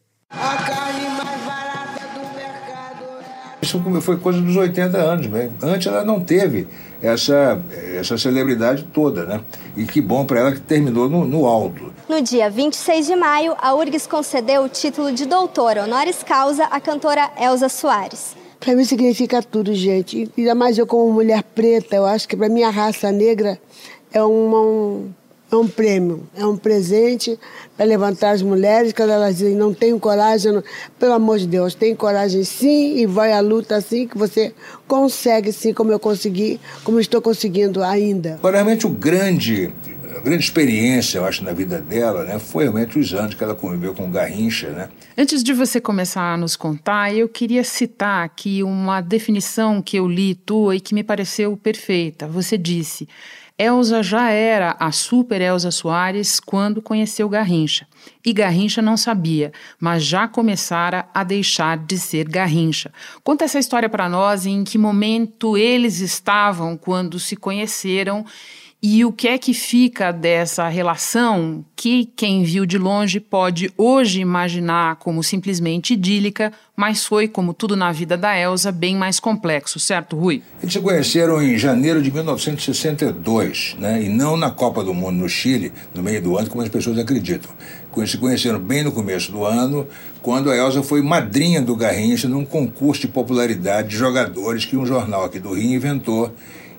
Isso 3.62 3.82
foi 4.02 4.18
coisa 4.18 4.40
dos 4.40 4.56
80 4.56 4.98
anos. 4.98 5.28
Né? 5.28 5.50
Antes 5.62 5.88
ela 5.88 6.06
não 6.06 6.20
teve 6.20 6.68
essa, 7.02 7.60
essa 7.96 8.18
celebridade 8.18 8.84
toda, 8.94 9.26
né? 9.26 9.42
E 9.76 9.86
que 9.86 10.00
bom 10.00 10.24
para 10.24 10.40
ela 10.40 10.52
que 10.52 10.60
terminou 10.60 11.10
no, 11.10 11.26
no 11.26 11.46
alto. 11.48 11.92
No 12.08 12.22
dia 12.22 12.52
26 12.52 13.08
de 13.08 13.16
maio, 13.16 13.56
a 13.58 13.74
URGS 13.74 14.06
concedeu 14.06 14.62
o 14.62 14.70
título 14.70 15.12
de 15.12 15.26
doutora 15.26 15.86
honoris 15.86 16.22
causa 16.22 16.66
à 16.66 16.80
cantora 16.80 17.32
Elza 17.36 17.68
Soares. 17.68 18.36
Para 18.60 18.76
mim 18.76 18.86
significa 18.86 19.42
tudo, 19.42 19.74
gente. 19.74 20.30
Ainda 20.38 20.54
mais 20.54 20.78
eu 20.78 20.86
como 20.86 21.12
mulher 21.12 21.42
preta, 21.42 21.96
eu 21.96 22.06
acho 22.06 22.28
que 22.28 22.38
para 22.38 22.48
minha 22.48 22.70
raça 22.70 23.12
negra 23.12 23.60
é 24.14 24.22
uma, 24.22 24.62
um, 24.62 25.10
é 25.52 25.56
um 25.56 25.68
prêmio, 25.68 26.30
é 26.38 26.46
um 26.46 26.56
presente 26.56 27.40
para 27.76 27.88
levantar 27.88 28.32
as 28.32 28.44
mulheres 28.44 28.94
quando 28.94 29.10
elas 29.10 29.38
dizem 29.38 29.56
não 29.56 29.74
tenho 29.74 30.00
coragem, 30.00 30.52
não... 30.52 30.64
pelo 31.00 31.14
amor 31.14 31.40
de 31.40 31.48
Deus, 31.48 31.74
tem 31.74 31.96
coragem 31.96 32.44
sim 32.44 32.98
e 32.98 33.08
vai 33.08 33.34
à 33.34 33.40
luta 33.40 33.82
sim 33.82 34.08
que 34.08 34.16
você 34.16 34.54
consegue 34.88 35.52
sim 35.52 35.74
como 35.74 35.92
eu 35.92 36.00
consegui, 36.00 36.62
como 36.84 37.00
estou 37.00 37.20
conseguindo 37.20 37.84
ainda. 37.84 38.40
Realmente 38.44 38.86
o 38.86 38.90
grande 38.90 39.74
a 40.18 40.22
grande 40.22 40.44
experiência, 40.44 41.18
eu 41.18 41.26
acho, 41.26 41.44
na 41.44 41.52
vida 41.52 41.82
dela, 41.82 42.24
né, 42.24 42.40
foi 42.40 42.64
realmente 42.64 42.98
os 42.98 43.14
anos 43.14 43.36
que 43.36 43.44
ela 43.44 43.56
conviveu 43.56 43.94
com 43.94 44.10
Garrincha, 44.10 44.70
né? 44.70 44.90
Antes 45.18 45.44
de 45.44 45.54
você 45.54 45.82
começar 45.82 46.34
a 46.34 46.38
nos 46.38 46.56
contar, 46.56 47.14
eu 47.14 47.28
queria 47.28 47.64
citar 47.64 48.24
aqui 48.24 48.64
uma 48.64 49.02
definição 49.02 49.82
que 49.82 49.98
eu 49.98 50.08
li 50.08 50.36
tua 50.36 50.76
e 50.76 50.80
que 50.80 50.96
me 50.96 51.04
pareceu 51.04 51.56
perfeita. 51.58 52.28
Você 52.28 52.58
disse: 52.58 53.08
Elza 53.58 54.04
já 54.04 54.32
era 54.32 54.76
a 54.80 54.92
super 54.92 55.40
Elza 55.40 55.72
Soares 55.72 56.40
quando 56.40 56.82
conheceu 56.82 57.30
Garrincha. 57.30 57.88
E 58.26 58.34
Garrincha 58.34 58.82
não 58.82 58.98
sabia, 58.98 59.54
mas 59.80 60.04
já 60.04 60.28
começara 60.28 61.08
a 61.14 61.24
deixar 61.24 61.78
de 61.78 61.98
ser 61.98 62.28
Garrincha. 62.28 62.92
Conta 63.24 63.46
essa 63.46 63.58
história 63.60 63.90
para 63.90 64.10
nós 64.10 64.46
em 64.46 64.64
que 64.64 64.78
momento 64.78 65.58
eles 65.58 66.00
estavam 66.00 66.76
quando 66.76 67.20
se 67.20 67.38
conheceram 67.38 68.26
E 68.88 69.04
o 69.04 69.12
que 69.12 69.28
é 69.28 69.38
que 69.38 69.54
fica 69.54 70.12
dessa 70.12 70.68
relação 70.68 71.66
que 71.76 72.08
quem 72.16 72.44
viu 72.44 72.68
de 72.68 72.78
longe 72.78 73.20
pode 73.20 73.72
hoje 73.76 74.22
imaginar 74.22 74.98
como 74.98 75.24
simplesmente 75.24 75.94
idílica, 75.94 76.54
mas 76.76 77.04
foi, 77.04 77.28
como 77.28 77.54
tudo 77.54 77.76
na 77.76 77.92
vida 77.92 78.16
da 78.16 78.38
Elsa, 78.38 78.72
bem 78.72 78.96
mais 78.96 79.20
complexo, 79.20 79.80
certo, 79.80 80.16
Rui? 80.16 80.44
Eles 80.62 80.74
se 80.74 80.80
conheceram 80.80 81.42
em 81.42 81.58
janeiro 81.58 82.02
de 82.02 82.12
1962, 82.12 83.76
né? 83.80 84.04
e 84.04 84.10
não 84.10 84.38
na 84.38 84.52
Copa 84.52 84.84
do 84.84 84.94
Mundo 84.94 85.18
no 85.18 85.30
Chile, 85.30 85.72
no 85.94 86.04
meio 86.04 86.22
do 86.22 86.38
ano, 86.38 86.50
como 86.50 86.62
as 86.62 86.70
pessoas 86.70 87.00
acreditam. 87.00 87.50
Se 88.06 88.18
conheceram 88.18 88.60
bem 88.60 88.84
no 88.84 88.92
começo 88.92 89.32
do 89.32 89.46
ano, 89.46 89.88
quando 90.22 90.52
a 90.52 90.56
Elsa 90.56 90.84
foi 90.84 91.02
madrinha 91.02 91.62
do 91.62 91.76
Garrincha 91.78 92.28
num 92.28 92.44
concurso 92.46 93.02
de 93.02 93.08
popularidade 93.08 93.88
de 93.88 93.96
jogadores 93.96 94.66
que 94.66 94.76
um 94.76 94.86
jornal 94.86 95.24
aqui 95.24 95.40
do 95.40 95.54
Rio 95.54 95.74
inventou 95.74 96.32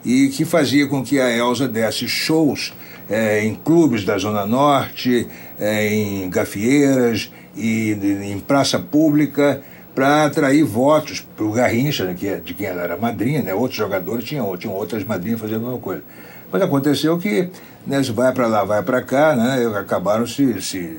e 0.06 0.28
que 0.28 0.44
fazia 0.44 0.86
com 0.86 1.02
que 1.02 1.18
a 1.18 1.28
Elsa 1.36 1.66
desse 1.66 2.06
shows 2.06 2.72
é, 3.10 3.44
em 3.44 3.56
clubes 3.56 4.04
da 4.04 4.16
Zona 4.16 4.46
Norte, 4.46 5.26
é, 5.58 5.92
em 5.92 6.30
gafieiras 6.30 7.32
e 7.56 7.90
em 8.22 8.38
praça 8.38 8.78
pública 8.78 9.60
para 9.96 10.26
atrair 10.26 10.62
votos 10.62 11.26
para 11.36 11.44
o 11.44 11.50
Garrincha, 11.50 12.04
né, 12.04 12.14
que, 12.16 12.28
é, 12.28 12.36
de 12.36 12.54
quem 12.54 12.66
ela 12.66 12.82
era 12.82 12.96
madrinha, 12.96 13.42
né? 13.42 13.52
outros 13.52 13.78
jogadores 13.78 14.24
tinham, 14.24 14.56
tinham 14.56 14.74
outras 14.74 15.02
madrinhas 15.02 15.40
fazendo 15.40 15.62
a 15.62 15.70
mesma 15.70 15.80
coisa. 15.80 16.04
Mas 16.52 16.62
aconteceu 16.62 17.18
que 17.18 17.48
né, 17.84 18.00
vai 18.14 18.32
para 18.32 18.46
lá, 18.46 18.62
vai 18.62 18.82
para 18.84 19.02
cá, 19.02 19.34
né, 19.34 19.66
acabaram 19.76 20.24
se, 20.24 20.62
se 20.62 20.98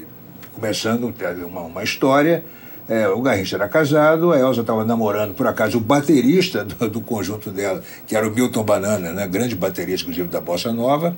começando 0.54 1.14
uma, 1.46 1.62
uma 1.62 1.84
história 1.84 2.44
é, 2.90 3.08
o 3.08 3.22
Garrincha 3.22 3.56
era 3.56 3.68
casado, 3.68 4.32
a 4.32 4.40
Elza 4.40 4.62
estava 4.62 4.86
namorando, 4.86 5.34
por 5.34 5.46
acaso, 5.48 5.78
o 5.78 5.82
baterista 5.82 6.64
do, 6.64 6.90
do, 6.90 7.02
conjunto 7.02 7.52
dela, 7.52 7.82
que 8.06 8.16
era 8.16 8.28
o 8.28 8.32
Milton 8.32 8.64
Banana, 8.64 9.12
né, 9.12 9.28
grande 9.28 9.56
baterista, 9.56 10.04
inclusive, 10.04 10.28
da 10.28 10.40
Bossa 10.40 10.72
Nova. 10.72 11.16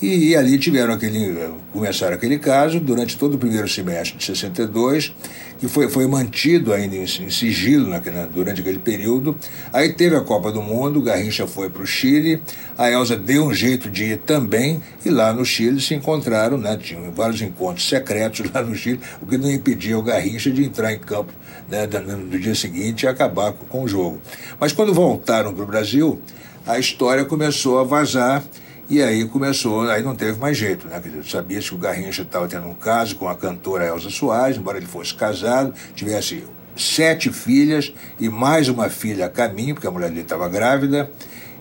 E, 0.00 0.28
e, 0.28 0.36
ali 0.36 0.56
tiveram 0.58 0.94
aquele, 0.94 1.50
começaram 1.72 2.14
aquele 2.14 2.38
caso 2.38 2.78
durante 2.78 3.18
todo 3.18 3.34
o 3.34 3.38
primeiro 3.38 3.68
semestre 3.68 4.16
de 4.16 4.24
62, 4.24 5.12
que 5.58 5.66
foi, 5.66 5.88
foi 5.88 6.06
mantido 6.06 6.72
ainda 6.72 6.94
em, 6.94 7.02
em 7.02 7.30
sigilo 7.30 7.90
durante 8.32 8.60
aquele 8.60 8.78
período. 8.78 9.36
Aí 9.72 9.92
teve 9.92 10.14
a 10.14 10.20
Copa 10.20 10.52
do 10.52 10.62
Mundo, 10.62 11.02
Garrincha 11.02 11.48
foi 11.48 11.68
para 11.68 11.82
o 11.82 11.86
Chile, 11.86 12.40
a 12.76 12.88
Elza 12.88 13.16
deu 13.16 13.44
um 13.44 13.52
jeito 13.52 13.90
de 13.90 14.04
ir 14.04 14.18
também, 14.18 14.80
e 15.04 15.10
lá 15.10 15.32
no 15.32 15.44
Chile 15.44 15.80
se 15.80 15.94
encontraram, 15.94 16.56
né, 16.56 16.76
tinham 16.76 17.10
vários 17.10 17.42
encontros 17.42 17.88
secretos 17.88 18.48
lá 18.54 18.62
no 18.62 18.76
Chile, 18.76 19.00
o 19.20 19.26
que 19.26 19.36
não 19.36 19.50
impedia 19.50 19.98
o 19.98 20.02
Garrincha 20.02 20.48
de 20.48 20.64
entrar 20.64 20.92
em 20.92 20.98
campo 21.00 21.32
né, 21.68 21.88
no 22.30 22.38
dia 22.38 22.54
seguinte 22.54 23.02
e 23.02 23.08
acabar 23.08 23.52
com 23.52 23.82
o 23.82 23.88
jogo. 23.88 24.20
Mas 24.60 24.72
quando 24.72 24.94
voltaram 24.94 25.52
para 25.52 25.64
o 25.64 25.66
Brasil, 25.66 26.20
a 26.64 26.78
história 26.78 27.24
começou 27.24 27.80
a 27.80 27.84
vazar 27.84 28.44
e 28.90 29.02
aí 29.02 29.26
começou, 29.26 29.82
aí 29.82 30.02
não 30.02 30.16
teve 30.16 30.38
mais 30.38 30.56
jeito, 30.56 30.86
né? 30.88 31.00
sabia 31.26 31.60
que 31.60 31.74
o 31.74 31.78
Garrincha 31.78 32.22
estava 32.22 32.48
tendo 32.48 32.66
um 32.66 32.74
caso 32.74 33.16
com 33.16 33.28
a 33.28 33.36
cantora 33.36 33.86
Elza 33.86 34.08
Soares, 34.08 34.56
embora 34.56 34.78
ele 34.78 34.86
fosse 34.86 35.14
casado, 35.14 35.74
tivesse 35.94 36.44
sete 36.74 37.30
filhas 37.30 37.92
e 38.18 38.30
mais 38.30 38.68
uma 38.68 38.88
filha 38.88 39.26
a 39.26 39.28
caminho, 39.28 39.74
porque 39.74 39.86
a 39.86 39.90
mulher 39.90 40.08
dele 40.08 40.22
estava 40.22 40.48
grávida. 40.48 41.10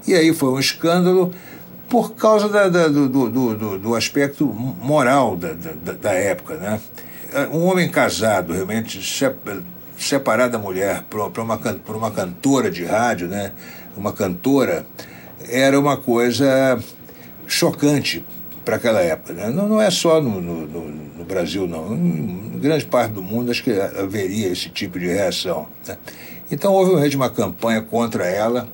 E 0.08 0.14
aí 0.14 0.34
foi 0.34 0.50
um 0.50 0.60
escândalo 0.60 1.34
por 1.90 2.14
causa 2.14 2.48
da, 2.48 2.70
da, 2.70 2.88
do, 2.88 3.10
do, 3.10 3.30
do, 3.30 3.80
do, 3.80 3.96
aspecto 3.96 4.46
moral 4.46 5.36
da, 5.36 5.54
da, 5.94 6.14
época. 6.14 6.56
Né? 6.56 6.80
Um 7.52 7.66
homem 7.66 7.90
casado, 7.90 8.54
realmente 8.54 9.02
separado 9.98 10.52
da 10.54 10.60
mulher 10.60 11.04
por 11.10 11.40
uma, 11.40 11.58
por 11.58 11.96
uma 11.96 12.12
cantora 12.12 12.72
de 12.72 12.86
rádio, 12.86 13.28
né? 13.28 13.52
uma 13.98 14.14
cantora, 14.14 14.86
era 15.50 15.78
uma 15.80 15.98
coisa 15.98 16.80
chocante 17.48 18.24
para 18.64 18.76
aquela 18.76 19.02
época. 19.02 19.34
Né? 19.34 19.50
Não, 19.50 19.68
não 19.68 19.82
é 19.82 19.90
só 19.90 20.22
no, 20.22 20.42
no, 20.42 20.68
no, 20.68 21.24
Brasil, 21.26 21.68
não. 21.68 21.94
Em 21.94 22.60
grande 22.60 22.86
parte 22.86 23.12
do 23.12 23.22
mundo 23.22 23.52
acho 23.52 23.64
que 23.64 23.72
haveria 23.72 24.48
esse 24.48 24.70
tipo 24.70 25.00
de 25.00 25.08
reação. 25.08 25.68
Né? 25.88 25.98
Então 26.52 26.74
houve 26.74 26.92
realmente 26.92 27.16
uma 27.16 27.30
campanha 27.30 27.82
contra 27.82 28.26
ela 28.26 28.68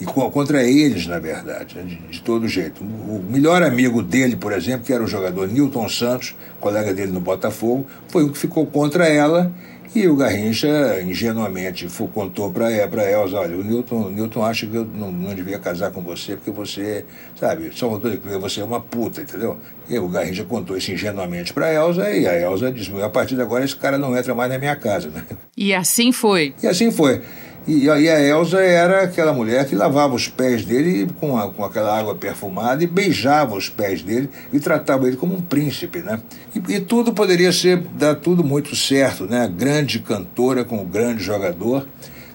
e 0.00 0.04
contra 0.04 0.62
eles, 0.62 1.06
na 1.06 1.18
verdade, 1.18 1.76
né? 1.76 1.82
de, 1.82 1.96
de, 1.96 2.22
todo 2.22 2.46
jeito. 2.46 2.82
O 2.82 3.22
melhor 3.28 3.62
amigo 3.62 4.02
dele, 4.02 4.36
por 4.36 4.52
exemplo, 4.52 4.86
que 4.86 4.92
era 4.92 5.02
o 5.02 5.06
jogador 5.06 5.48
Newton 5.48 5.88
Santos, 5.88 6.36
colega 6.60 6.94
dele 6.94 7.12
no 7.12 7.20
Botafogo, 7.20 7.86
foi 8.08 8.24
o 8.24 8.30
que 8.30 8.38
ficou 8.38 8.64
contra 8.66 9.06
ela 9.06 9.52
e 9.98 10.08
o 10.08 10.16
Garrincha, 10.16 11.00
ingenuamente, 11.02 11.88
contou 12.12 12.50
para 12.50 12.88
para 12.88 13.10
Elza, 13.10 13.38
olha, 13.38 13.56
o 13.56 13.64
Newton, 13.64 14.06
o 14.06 14.10
Newton 14.10 14.44
acha 14.44 14.66
que 14.66 14.74
eu 14.74 14.84
não, 14.84 15.10
não 15.10 15.34
devia 15.34 15.58
casar 15.58 15.90
com 15.90 16.00
você 16.02 16.36
porque 16.36 16.50
você, 16.50 17.04
sabe, 17.34 17.70
só 17.72 17.88
voltou 17.88 18.10
de 18.10 18.16
você 18.38 18.60
é 18.60 18.64
uma 18.64 18.80
puta, 18.80 19.22
entendeu? 19.22 19.58
E 19.88 19.98
o 19.98 20.08
Garrincha 20.08 20.44
contou 20.44 20.76
isso 20.76 20.92
ingenuamente 20.92 21.52
para 21.52 21.72
Elza 21.72 22.10
e 22.10 22.26
a 22.26 22.38
Elza 22.38 22.70
disse, 22.70 22.92
a 23.02 23.08
partir 23.08 23.34
de 23.34 23.42
agora 23.42 23.64
esse 23.64 23.76
cara 23.76 23.98
não 23.98 24.16
entra 24.16 24.34
mais 24.34 24.50
na 24.50 24.58
minha 24.58 24.76
casa, 24.76 25.08
né? 25.08 25.24
E 25.56 25.74
assim 25.74 26.12
foi. 26.12 26.54
E 26.62 26.66
assim 26.66 26.90
foi. 26.90 27.20
E, 27.68 27.90
aí 27.90 28.08
a 28.08 28.18
Elsa 28.18 28.60
era 28.60 29.02
aquela 29.02 29.30
mulher 29.30 29.68
que 29.68 29.74
lavava 29.74 30.14
os 30.14 30.26
pés 30.26 30.64
dele 30.64 31.06
com, 31.20 31.36
a, 31.36 31.50
com 31.50 31.62
aquela 31.62 31.98
água 31.98 32.14
perfumada 32.14 32.82
e 32.82 32.86
beijava 32.86 33.54
os 33.54 33.68
pés 33.68 34.00
dele 34.00 34.30
e 34.50 34.58
tratava 34.58 35.06
ele 35.06 35.18
como 35.18 35.34
um 35.34 35.42
príncipe, 35.42 35.98
né? 35.98 36.18
E, 36.56 36.76
e 36.76 36.80
tudo 36.80 37.12
poderia 37.12 37.52
ser, 37.52 37.76
dar 37.92 38.14
tudo 38.14 38.42
muito 38.42 38.74
certo, 38.74 39.24
né? 39.26 39.52
Grande 39.54 39.98
cantora 39.98 40.64
com 40.64 40.78
um 40.78 40.84
grande 40.86 41.22
jogador, 41.22 41.86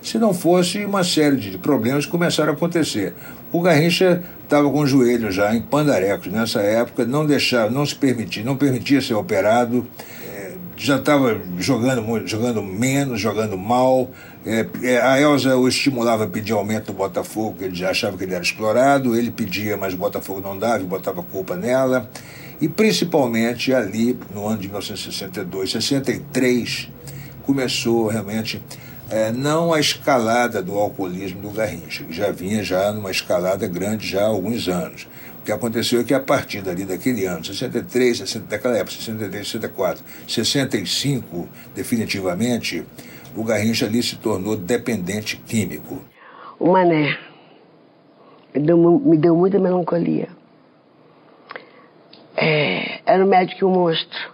se 0.04 0.20
não 0.20 0.36
fosse 0.36 0.86
uma 0.86 1.04
série 1.04 1.38
de 1.38 1.58
problemas 1.58 2.06
que 2.06 2.12
começaram 2.12 2.52
a 2.52 2.56
acontecer. 2.56 3.16
O 3.52 3.60
Garrincha 3.60 4.22
estava 4.44 4.70
com 4.70 4.82
o 4.82 4.86
joelho 4.86 5.32
já 5.32 5.56
em 5.56 5.62
pandarecos 5.62 6.32
nessa 6.32 6.62
época, 6.62 7.06
não 7.06 7.26
deixava, 7.26 7.72
não 7.72 7.84
se 7.84 7.96
permitia, 7.96 8.44
não 8.44 8.56
permitia 8.56 9.02
ser 9.02 9.16
operado, 9.16 9.84
já 10.76 10.98
estava 10.98 11.40
jogando, 11.58 12.28
jogando 12.28 12.62
menos, 12.62 13.20
jogando 13.20 13.58
mal. 13.58 14.10
É, 14.46 14.66
é, 14.82 15.02
a 15.02 15.20
Elza 15.20 15.56
o 15.56 15.68
estimulava 15.68 16.26
a 16.26 16.28
pedir 16.28 16.54
aumento 16.54 16.88
do 16.88 16.94
Botafogo, 16.94 17.58
ele 17.62 17.76
já 17.76 17.92
achava 17.92 18.18
que 18.18 18.24
ele 18.24 18.34
era 18.34 18.44
explorado. 18.44 19.16
Ele 19.16 19.32
pedia, 19.32 19.78
mas 19.78 19.94
o 19.94 19.98
Botafogo 19.98 20.42
não 20.42 20.58
dava 20.58 20.84
e 20.84 20.86
botava 20.86 21.24
culpa 21.24 21.56
nela. 21.56 22.10
E 22.60 22.68
principalmente 22.68 23.74
ali, 23.74 24.18
no 24.34 24.48
ano 24.48 24.58
de 24.58 24.68
1962, 24.68 25.72
63, 25.72 26.90
começou 27.46 28.08
realmente 28.08 28.62
é, 29.10 29.32
não 29.32 29.74
a 29.74 29.80
escalada 29.80 30.62
do 30.62 30.78
alcoolismo 30.78 31.42
do 31.42 31.50
Garrincha, 31.50 32.04
que 32.04 32.14
já 32.14 32.32
vinha 32.32 32.64
já 32.64 32.92
numa 32.92 33.12
escalada 33.12 33.68
grande 33.68 34.08
já 34.08 34.24
há 34.24 34.28
alguns 34.28 34.68
anos. 34.68 35.08
O 35.44 35.46
que 35.46 35.52
aconteceu 35.52 36.00
é 36.00 36.06
que 36.06 36.14
a 36.14 36.22
partir 36.22 36.62
dali 36.62 36.86
daquele 36.86 37.26
ano, 37.26 37.44
63, 37.44 38.20
60, 38.20 38.48
daquela 38.48 38.78
época, 38.78 38.92
63, 38.92 39.46
64, 39.46 40.06
65, 40.26 41.50
definitivamente, 41.76 42.86
o 43.36 43.44
Garrincha 43.44 43.86
ali 43.86 44.02
se 44.02 44.16
tornou 44.16 44.56
dependente 44.56 45.36
químico. 45.36 46.02
O 46.58 46.72
Mané 46.72 47.20
me 48.56 48.62
deu, 48.62 48.78
me 48.78 49.18
deu 49.18 49.36
muita 49.36 49.60
melancolia. 49.60 50.30
É, 52.38 53.02
era 53.06 53.26
um 53.26 53.28
médico 53.28 53.66
e 53.66 53.66
um 53.66 53.72
monstro. 53.72 54.32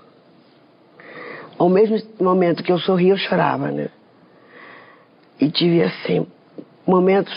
Ao 1.57 1.69
mesmo 1.69 1.99
momento 2.21 2.61
que 2.61 2.71
eu 2.71 2.77
sorria, 2.77 3.13
eu 3.13 3.17
chorava, 3.17 3.71
né? 3.71 3.89
E 5.39 5.49
tive, 5.49 5.81
assim, 5.81 6.27
momentos 6.85 7.33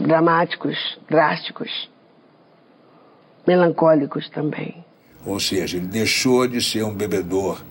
dramáticos, 0.00 0.76
drásticos 1.08 1.91
melancólicos 3.46 4.28
também. 4.30 4.84
Ou 5.24 5.38
seja, 5.38 5.76
ele 5.76 5.86
deixou 5.86 6.48
de 6.48 6.60
ser 6.60 6.84
um 6.84 6.92
bebedor 6.92 7.62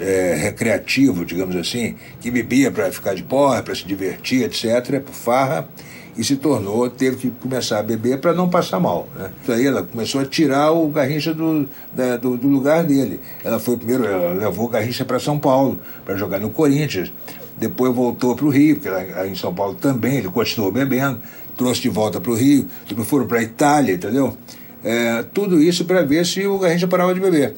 é, 0.00 0.34
recreativo, 0.34 1.24
digamos 1.24 1.54
assim, 1.54 1.96
que 2.20 2.30
bebia 2.30 2.70
para 2.72 2.90
ficar 2.90 3.14
de 3.14 3.22
porra, 3.22 3.62
para 3.62 3.74
se 3.74 3.84
divertir, 3.84 4.42
etc., 4.42 5.00
por 5.00 5.14
farra, 5.14 5.68
e 6.16 6.24
se 6.24 6.34
tornou, 6.34 6.90
teve 6.90 7.16
que 7.16 7.30
começar 7.30 7.78
a 7.78 7.82
beber 7.82 8.20
para 8.20 8.34
não 8.34 8.50
passar 8.50 8.80
mal. 8.80 9.08
Né? 9.14 9.30
Então 9.40 9.54
aí 9.54 9.64
ela 9.64 9.84
começou 9.84 10.20
a 10.20 10.24
tirar 10.24 10.72
o 10.72 10.88
Garrincha 10.88 11.32
do, 11.32 11.68
da, 11.94 12.16
do, 12.16 12.36
do, 12.36 12.48
lugar 12.48 12.82
dele. 12.82 13.20
Ela 13.44 13.60
foi 13.60 13.76
primeiro, 13.76 14.04
ela 14.04 14.34
levou 14.34 14.66
o 14.66 14.68
Garrincha 14.68 15.04
para 15.04 15.20
São 15.20 15.38
Paulo, 15.38 15.78
para 16.04 16.16
jogar 16.16 16.40
no 16.40 16.50
Corinthians. 16.50 17.12
Depois 17.56 17.94
voltou 17.94 18.34
para 18.34 18.44
o 18.44 18.48
Rio, 18.48 18.74
porque 18.74 18.90
lá 18.90 19.26
em 19.28 19.36
São 19.36 19.54
Paulo 19.54 19.76
também 19.76 20.16
ele 20.16 20.28
continuou 20.28 20.72
bebendo, 20.72 21.20
trouxe 21.56 21.82
de 21.82 21.88
volta 21.88 22.20
para 22.20 22.32
o 22.32 22.34
Rio, 22.34 22.66
depois 22.88 23.06
foram 23.06 23.26
para 23.26 23.38
a 23.38 23.42
Itália, 23.42 23.94
entendeu? 23.94 24.36
É, 24.84 25.24
tudo 25.34 25.60
isso 25.60 25.84
para 25.84 26.02
ver 26.02 26.24
se 26.24 26.46
o 26.46 26.58
Garrincha 26.58 26.86
parava 26.86 27.14
de 27.14 27.20
beber. 27.20 27.54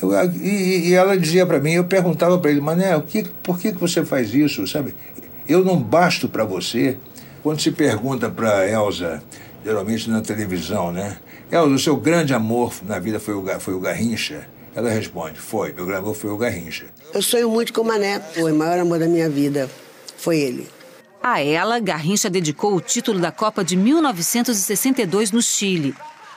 Eu, 0.00 0.10
e, 0.34 0.88
e, 0.88 0.94
ela 0.94 1.16
dizia 1.16 1.46
para 1.46 1.60
mim, 1.60 1.72
eu 1.72 1.84
perguntava 1.84 2.38
para 2.38 2.50
ele, 2.50 2.60
Mané, 2.60 2.96
o 2.96 3.02
que, 3.02 3.24
por 3.42 3.58
que, 3.58 3.72
que 3.72 3.78
você 3.78 4.04
faz 4.04 4.34
isso, 4.34 4.66
sabe? 4.66 4.94
Eu 5.48 5.64
não 5.64 5.76
basto 5.76 6.28
para 6.28 6.44
você. 6.44 6.96
Quando 7.42 7.60
se 7.60 7.72
pergunta 7.72 8.30
para 8.30 8.68
Elsa, 8.68 9.22
geralmente 9.64 10.08
na 10.08 10.20
televisão, 10.20 10.92
né? 10.92 11.16
Elsa, 11.50 11.68
o 11.68 11.78
seu 11.78 11.96
grande 11.96 12.32
amor 12.32 12.72
na 12.86 12.98
vida 12.98 13.20
foi 13.20 13.34
o, 13.34 13.60
foi 13.60 13.74
o 13.74 13.80
Garrincha? 13.80 14.46
Ela 14.74 14.90
responde, 14.90 15.38
foi, 15.38 15.72
meu 15.72 15.84
grande 15.84 16.00
amor 16.00 16.14
foi 16.14 16.30
o 16.30 16.36
Garrincha. 16.36 16.86
Eu 17.12 17.20
sonho 17.20 17.50
muito 17.50 17.72
com 17.72 17.82
o 17.82 17.84
Mané, 17.84 18.20
foi 18.20 18.52
o 18.52 18.54
maior 18.54 18.78
amor 18.78 18.98
da 18.98 19.06
minha 19.06 19.28
vida, 19.28 19.68
foi 20.16 20.38
ele. 20.38 20.68
A 21.22 21.40
ela, 21.40 21.78
Garrincha 21.78 22.30
dedicou 22.30 22.74
o 22.74 22.80
título 22.80 23.20
da 23.20 23.30
Copa 23.30 23.62
de 23.62 23.76
1962 23.76 25.30
no 25.30 25.42
Chile. 25.42 25.94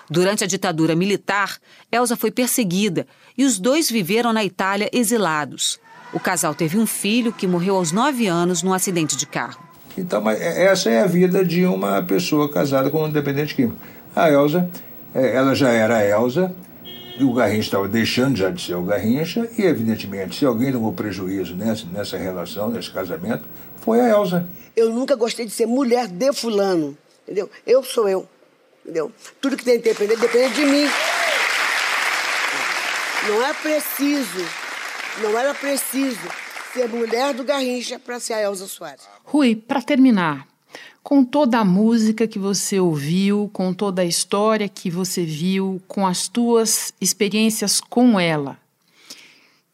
Durante 0.09 0.43
a 0.43 0.47
ditadura 0.47 0.95
militar, 0.95 1.57
Elsa 1.91 2.15
foi 2.15 2.31
perseguida 2.31 3.07
e 3.37 3.43
os 3.43 3.59
dois 3.59 3.89
viveram 3.89 4.31
na 4.31 4.43
Itália 4.43 4.89
exilados. 4.93 5.79
O 6.13 6.19
casal 6.19 6.53
teve 6.53 6.77
um 6.77 6.85
filho 6.85 7.33
que 7.33 7.47
morreu 7.47 7.75
aos 7.75 7.91
nove 7.91 8.27
anos 8.27 8.63
num 8.63 8.73
acidente 8.73 9.17
de 9.17 9.25
carro. 9.25 9.63
Então, 9.97 10.21
mas 10.21 10.39
é, 10.39 10.65
essa 10.65 10.89
é 10.89 11.01
a 11.01 11.07
vida 11.07 11.43
de 11.43 11.65
uma 11.65 12.01
pessoa 12.03 12.49
casada 12.51 12.89
com 12.89 13.03
um 13.03 13.09
dependente 13.09 13.55
químico. 13.55 13.77
A 14.15 14.29
Elsa, 14.29 14.69
é, 15.13 15.35
ela 15.35 15.55
já 15.55 15.69
era 15.69 15.97
a 15.97 16.05
Elsa, 16.05 16.53
e 17.17 17.23
o 17.23 17.33
Garrincha 17.33 17.61
estava 17.61 17.87
deixando 17.87 18.35
já 18.35 18.49
de 18.49 18.61
ser 18.61 18.75
o 18.75 18.83
Garrincha, 18.83 19.49
e 19.57 19.63
evidentemente, 19.63 20.37
se 20.37 20.45
alguém 20.45 20.71
tomou 20.71 20.91
prejuízo 20.93 21.55
nessa, 21.55 21.85
nessa 21.87 22.17
relação, 22.17 22.69
nesse 22.69 22.91
casamento, 22.91 23.43
foi 23.77 24.01
a 24.01 24.09
Elsa. 24.09 24.47
Eu 24.75 24.91
nunca 24.91 25.15
gostei 25.15 25.45
de 25.45 25.51
ser 25.51 25.65
mulher 25.65 26.07
de 26.07 26.33
fulano, 26.33 26.97
entendeu? 27.23 27.49
Eu 27.65 27.83
sou 27.83 28.09
eu, 28.09 28.27
entendeu? 28.85 29.11
Tudo 29.41 29.57
que 29.57 29.65
tem 29.65 29.81
que 29.81 29.89
depender, 29.89 30.15
depende 30.15 30.53
de 30.53 30.65
mim. 30.65 30.87
Não 33.27 33.43
é 33.43 33.53
preciso, 33.53 34.45
não 35.21 35.37
era 35.37 35.55
preciso 35.55 36.29
ser 36.71 36.87
mulher 36.87 37.33
do 37.33 37.43
Garrincha 37.43 37.97
para 37.97 38.19
ser 38.19 38.33
a 38.33 38.41
Elza 38.41 38.67
Soares. 38.67 39.07
Rui, 39.23 39.55
para 39.55 39.81
terminar, 39.81 40.47
com 41.01 41.25
toda 41.25 41.57
a 41.57 41.65
música 41.65 42.27
que 42.27 42.37
você 42.37 42.79
ouviu, 42.79 43.49
com 43.51 43.73
toda 43.73 44.03
a 44.03 44.05
história 44.05 44.69
que 44.69 44.91
você 44.91 45.23
viu, 45.23 45.81
com 45.87 46.05
as 46.05 46.27
tuas 46.27 46.93
experiências 47.01 47.81
com 47.81 48.19
ela, 48.19 48.59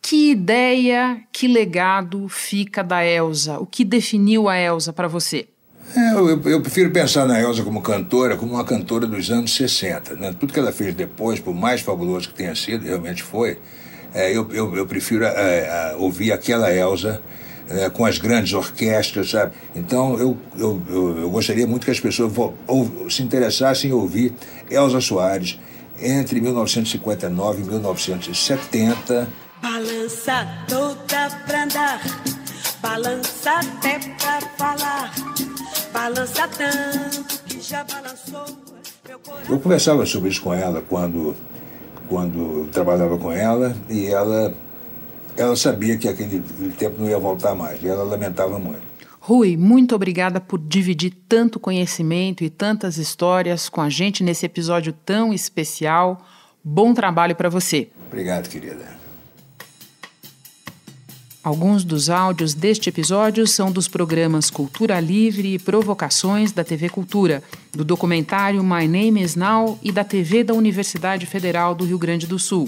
que 0.02 0.32
ideia, 0.32 1.22
que 1.32 1.48
legado 1.48 2.30
fica 2.30 2.82
da 2.84 3.06
Elsa? 3.06 3.60
O 3.60 3.66
que 3.66 3.84
definiu 3.84 4.48
a 4.48 4.58
Elsa 4.58 4.94
para 4.94 5.08
você? 5.08 5.48
É, 5.96 6.14
eu, 6.14 6.42
eu, 6.44 6.62
prefiro 6.62 6.90
pensar 6.92 7.26
na 7.26 7.40
Elsa 7.40 7.64
como 7.64 7.82
cantora, 7.82 8.38
como 8.38 8.54
uma 8.54 8.64
cantora 8.64 9.06
dos 9.06 9.30
anos 9.30 9.54
60. 9.56 10.16
Né? 10.16 10.36
Tudo 10.40 10.54
que 10.54 10.60
ela 10.60 10.72
fez 10.72 10.96
depois, 10.96 11.40
por 11.40 11.54
mais 11.54 11.82
fabuloso 11.82 12.30
que 12.30 12.36
tenha 12.36 12.56
sido, 12.56 12.86
realmente 12.86 13.22
foi, 13.22 13.58
é, 14.14 14.36
eu, 14.36 14.48
eu, 14.52 14.76
eu, 14.76 14.86
prefiro 14.86 15.26
é, 15.26 15.96
ouvir 15.98 16.32
aquela 16.32 16.74
Elsa 16.74 17.22
é, 17.70 17.90
com 17.90 18.06
as 18.06 18.18
grandes 18.18 18.54
orquestras, 18.54 19.32
sabe? 19.32 19.54
Então 19.76 20.18
eu, 20.18 20.38
eu, 20.58 20.82
eu, 20.90 21.30
gostaria 21.30 21.68
muito 21.68 21.86
que 21.86 21.92
as 21.92 22.00
pessoas 22.00 22.32
se 23.10 23.22
interessassem 23.22 23.92
em 23.92 23.94
ouvir 23.94 24.34
Elsa 24.70 25.02
Soares 25.02 25.60
entre 26.00 26.40
1959 26.40 27.62
e 27.62 27.66
1970 27.66 29.28
Balança 29.62 30.48
toda 30.68 31.30
pra 31.46 31.64
andar, 31.64 32.02
balança 32.82 33.60
até 33.60 34.00
pra 34.00 34.42
falar, 34.58 35.14
balança 35.92 36.48
tanto 36.48 37.44
que 37.44 37.62
já 37.62 37.84
balançou. 37.84 38.46
Eu 39.50 39.60
conversava 39.60 40.06
sobre 40.06 40.30
isso 40.30 40.42
com 40.42 40.54
ela 40.54 40.82
quando, 40.82 41.36
quando 42.08 42.60
eu 42.60 42.70
trabalhava 42.72 43.18
com 43.18 43.32
ela 43.32 43.76
e 43.90 44.06
ela, 44.08 44.54
ela 45.36 45.56
sabia 45.56 45.98
que 45.98 46.08
aquele 46.08 46.42
tempo 46.78 47.02
não 47.02 47.10
ia 47.10 47.20
voltar 47.20 47.54
mais 47.54 47.84
e 47.84 47.88
ela 47.88 48.04
lamentava 48.04 48.58
muito. 48.58 48.92
Rui, 49.20 49.56
muito 49.56 49.94
obrigada 49.94 50.42
por 50.42 50.60
dividir 50.60 51.14
tanto 51.30 51.60
conhecimento 51.60 52.44
e 52.44 52.50
tantas 52.50 52.98
histórias 52.98 53.70
com 53.70 53.82
a 53.82 53.90
gente 53.90 54.24
nesse 54.24 54.46
episódio 54.46 54.94
tão 55.06 55.32
especial. 55.32 56.26
Bom 56.64 56.94
trabalho 56.94 57.36
para 57.36 57.50
você. 57.50 57.90
Obrigado, 58.08 58.50
querida. 58.50 59.01
Alguns 61.44 61.84
dos 61.84 62.08
áudios 62.08 62.54
deste 62.54 62.90
episódio 62.90 63.48
são 63.48 63.72
dos 63.72 63.88
programas 63.88 64.52
Cultura 64.52 65.00
Livre 65.00 65.56
e 65.56 65.60
Provocações 65.60 66.52
da 66.52 66.64
TV 66.64 66.88
Cultura, 66.88 67.42
do 67.72 67.84
documentário 67.84 68.64
My 68.64 68.88
Name 68.88 69.24
is 69.24 69.36
Now 69.36 69.80
e 69.82 69.92
da 69.92 70.04
TV 70.04 70.44
da 70.44 70.54
Universidade 70.54 71.26
Federal 71.26 71.74
do 71.74 71.84
Rio 71.84 71.98
Grande 71.98 72.28
do 72.28 72.38
Sul. 72.38 72.68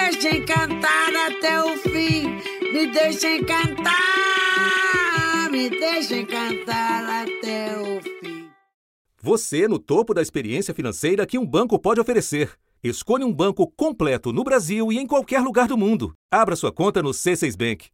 Me 0.00 0.16
deixem 0.16 0.46
cantar 0.46 1.14
até 1.26 1.62
o 1.62 1.76
fim, 1.76 2.38
me 2.72 2.86
deixem 2.86 3.44
cantar, 3.44 3.90
me 5.50 5.68
deixem 5.68 6.24
cantar 6.24 7.22
até 7.22 7.78
o 7.78 8.00
fim. 8.02 8.48
Você 9.20 9.68
no 9.68 9.78
topo 9.78 10.14
da 10.14 10.22
experiência 10.22 10.72
financeira 10.72 11.26
que 11.26 11.38
um 11.38 11.44
banco 11.44 11.78
pode 11.78 12.00
oferecer. 12.00 12.50
Escolha 12.82 13.26
um 13.26 13.32
banco 13.32 13.66
completo 13.76 14.32
no 14.32 14.42
Brasil 14.42 14.90
e 14.90 14.98
em 14.98 15.06
qualquer 15.06 15.42
lugar 15.42 15.68
do 15.68 15.76
mundo. 15.76 16.14
Abra 16.30 16.56
sua 16.56 16.72
conta 16.72 17.02
no 17.02 17.10
C6 17.10 17.54
Bank. 17.54 17.90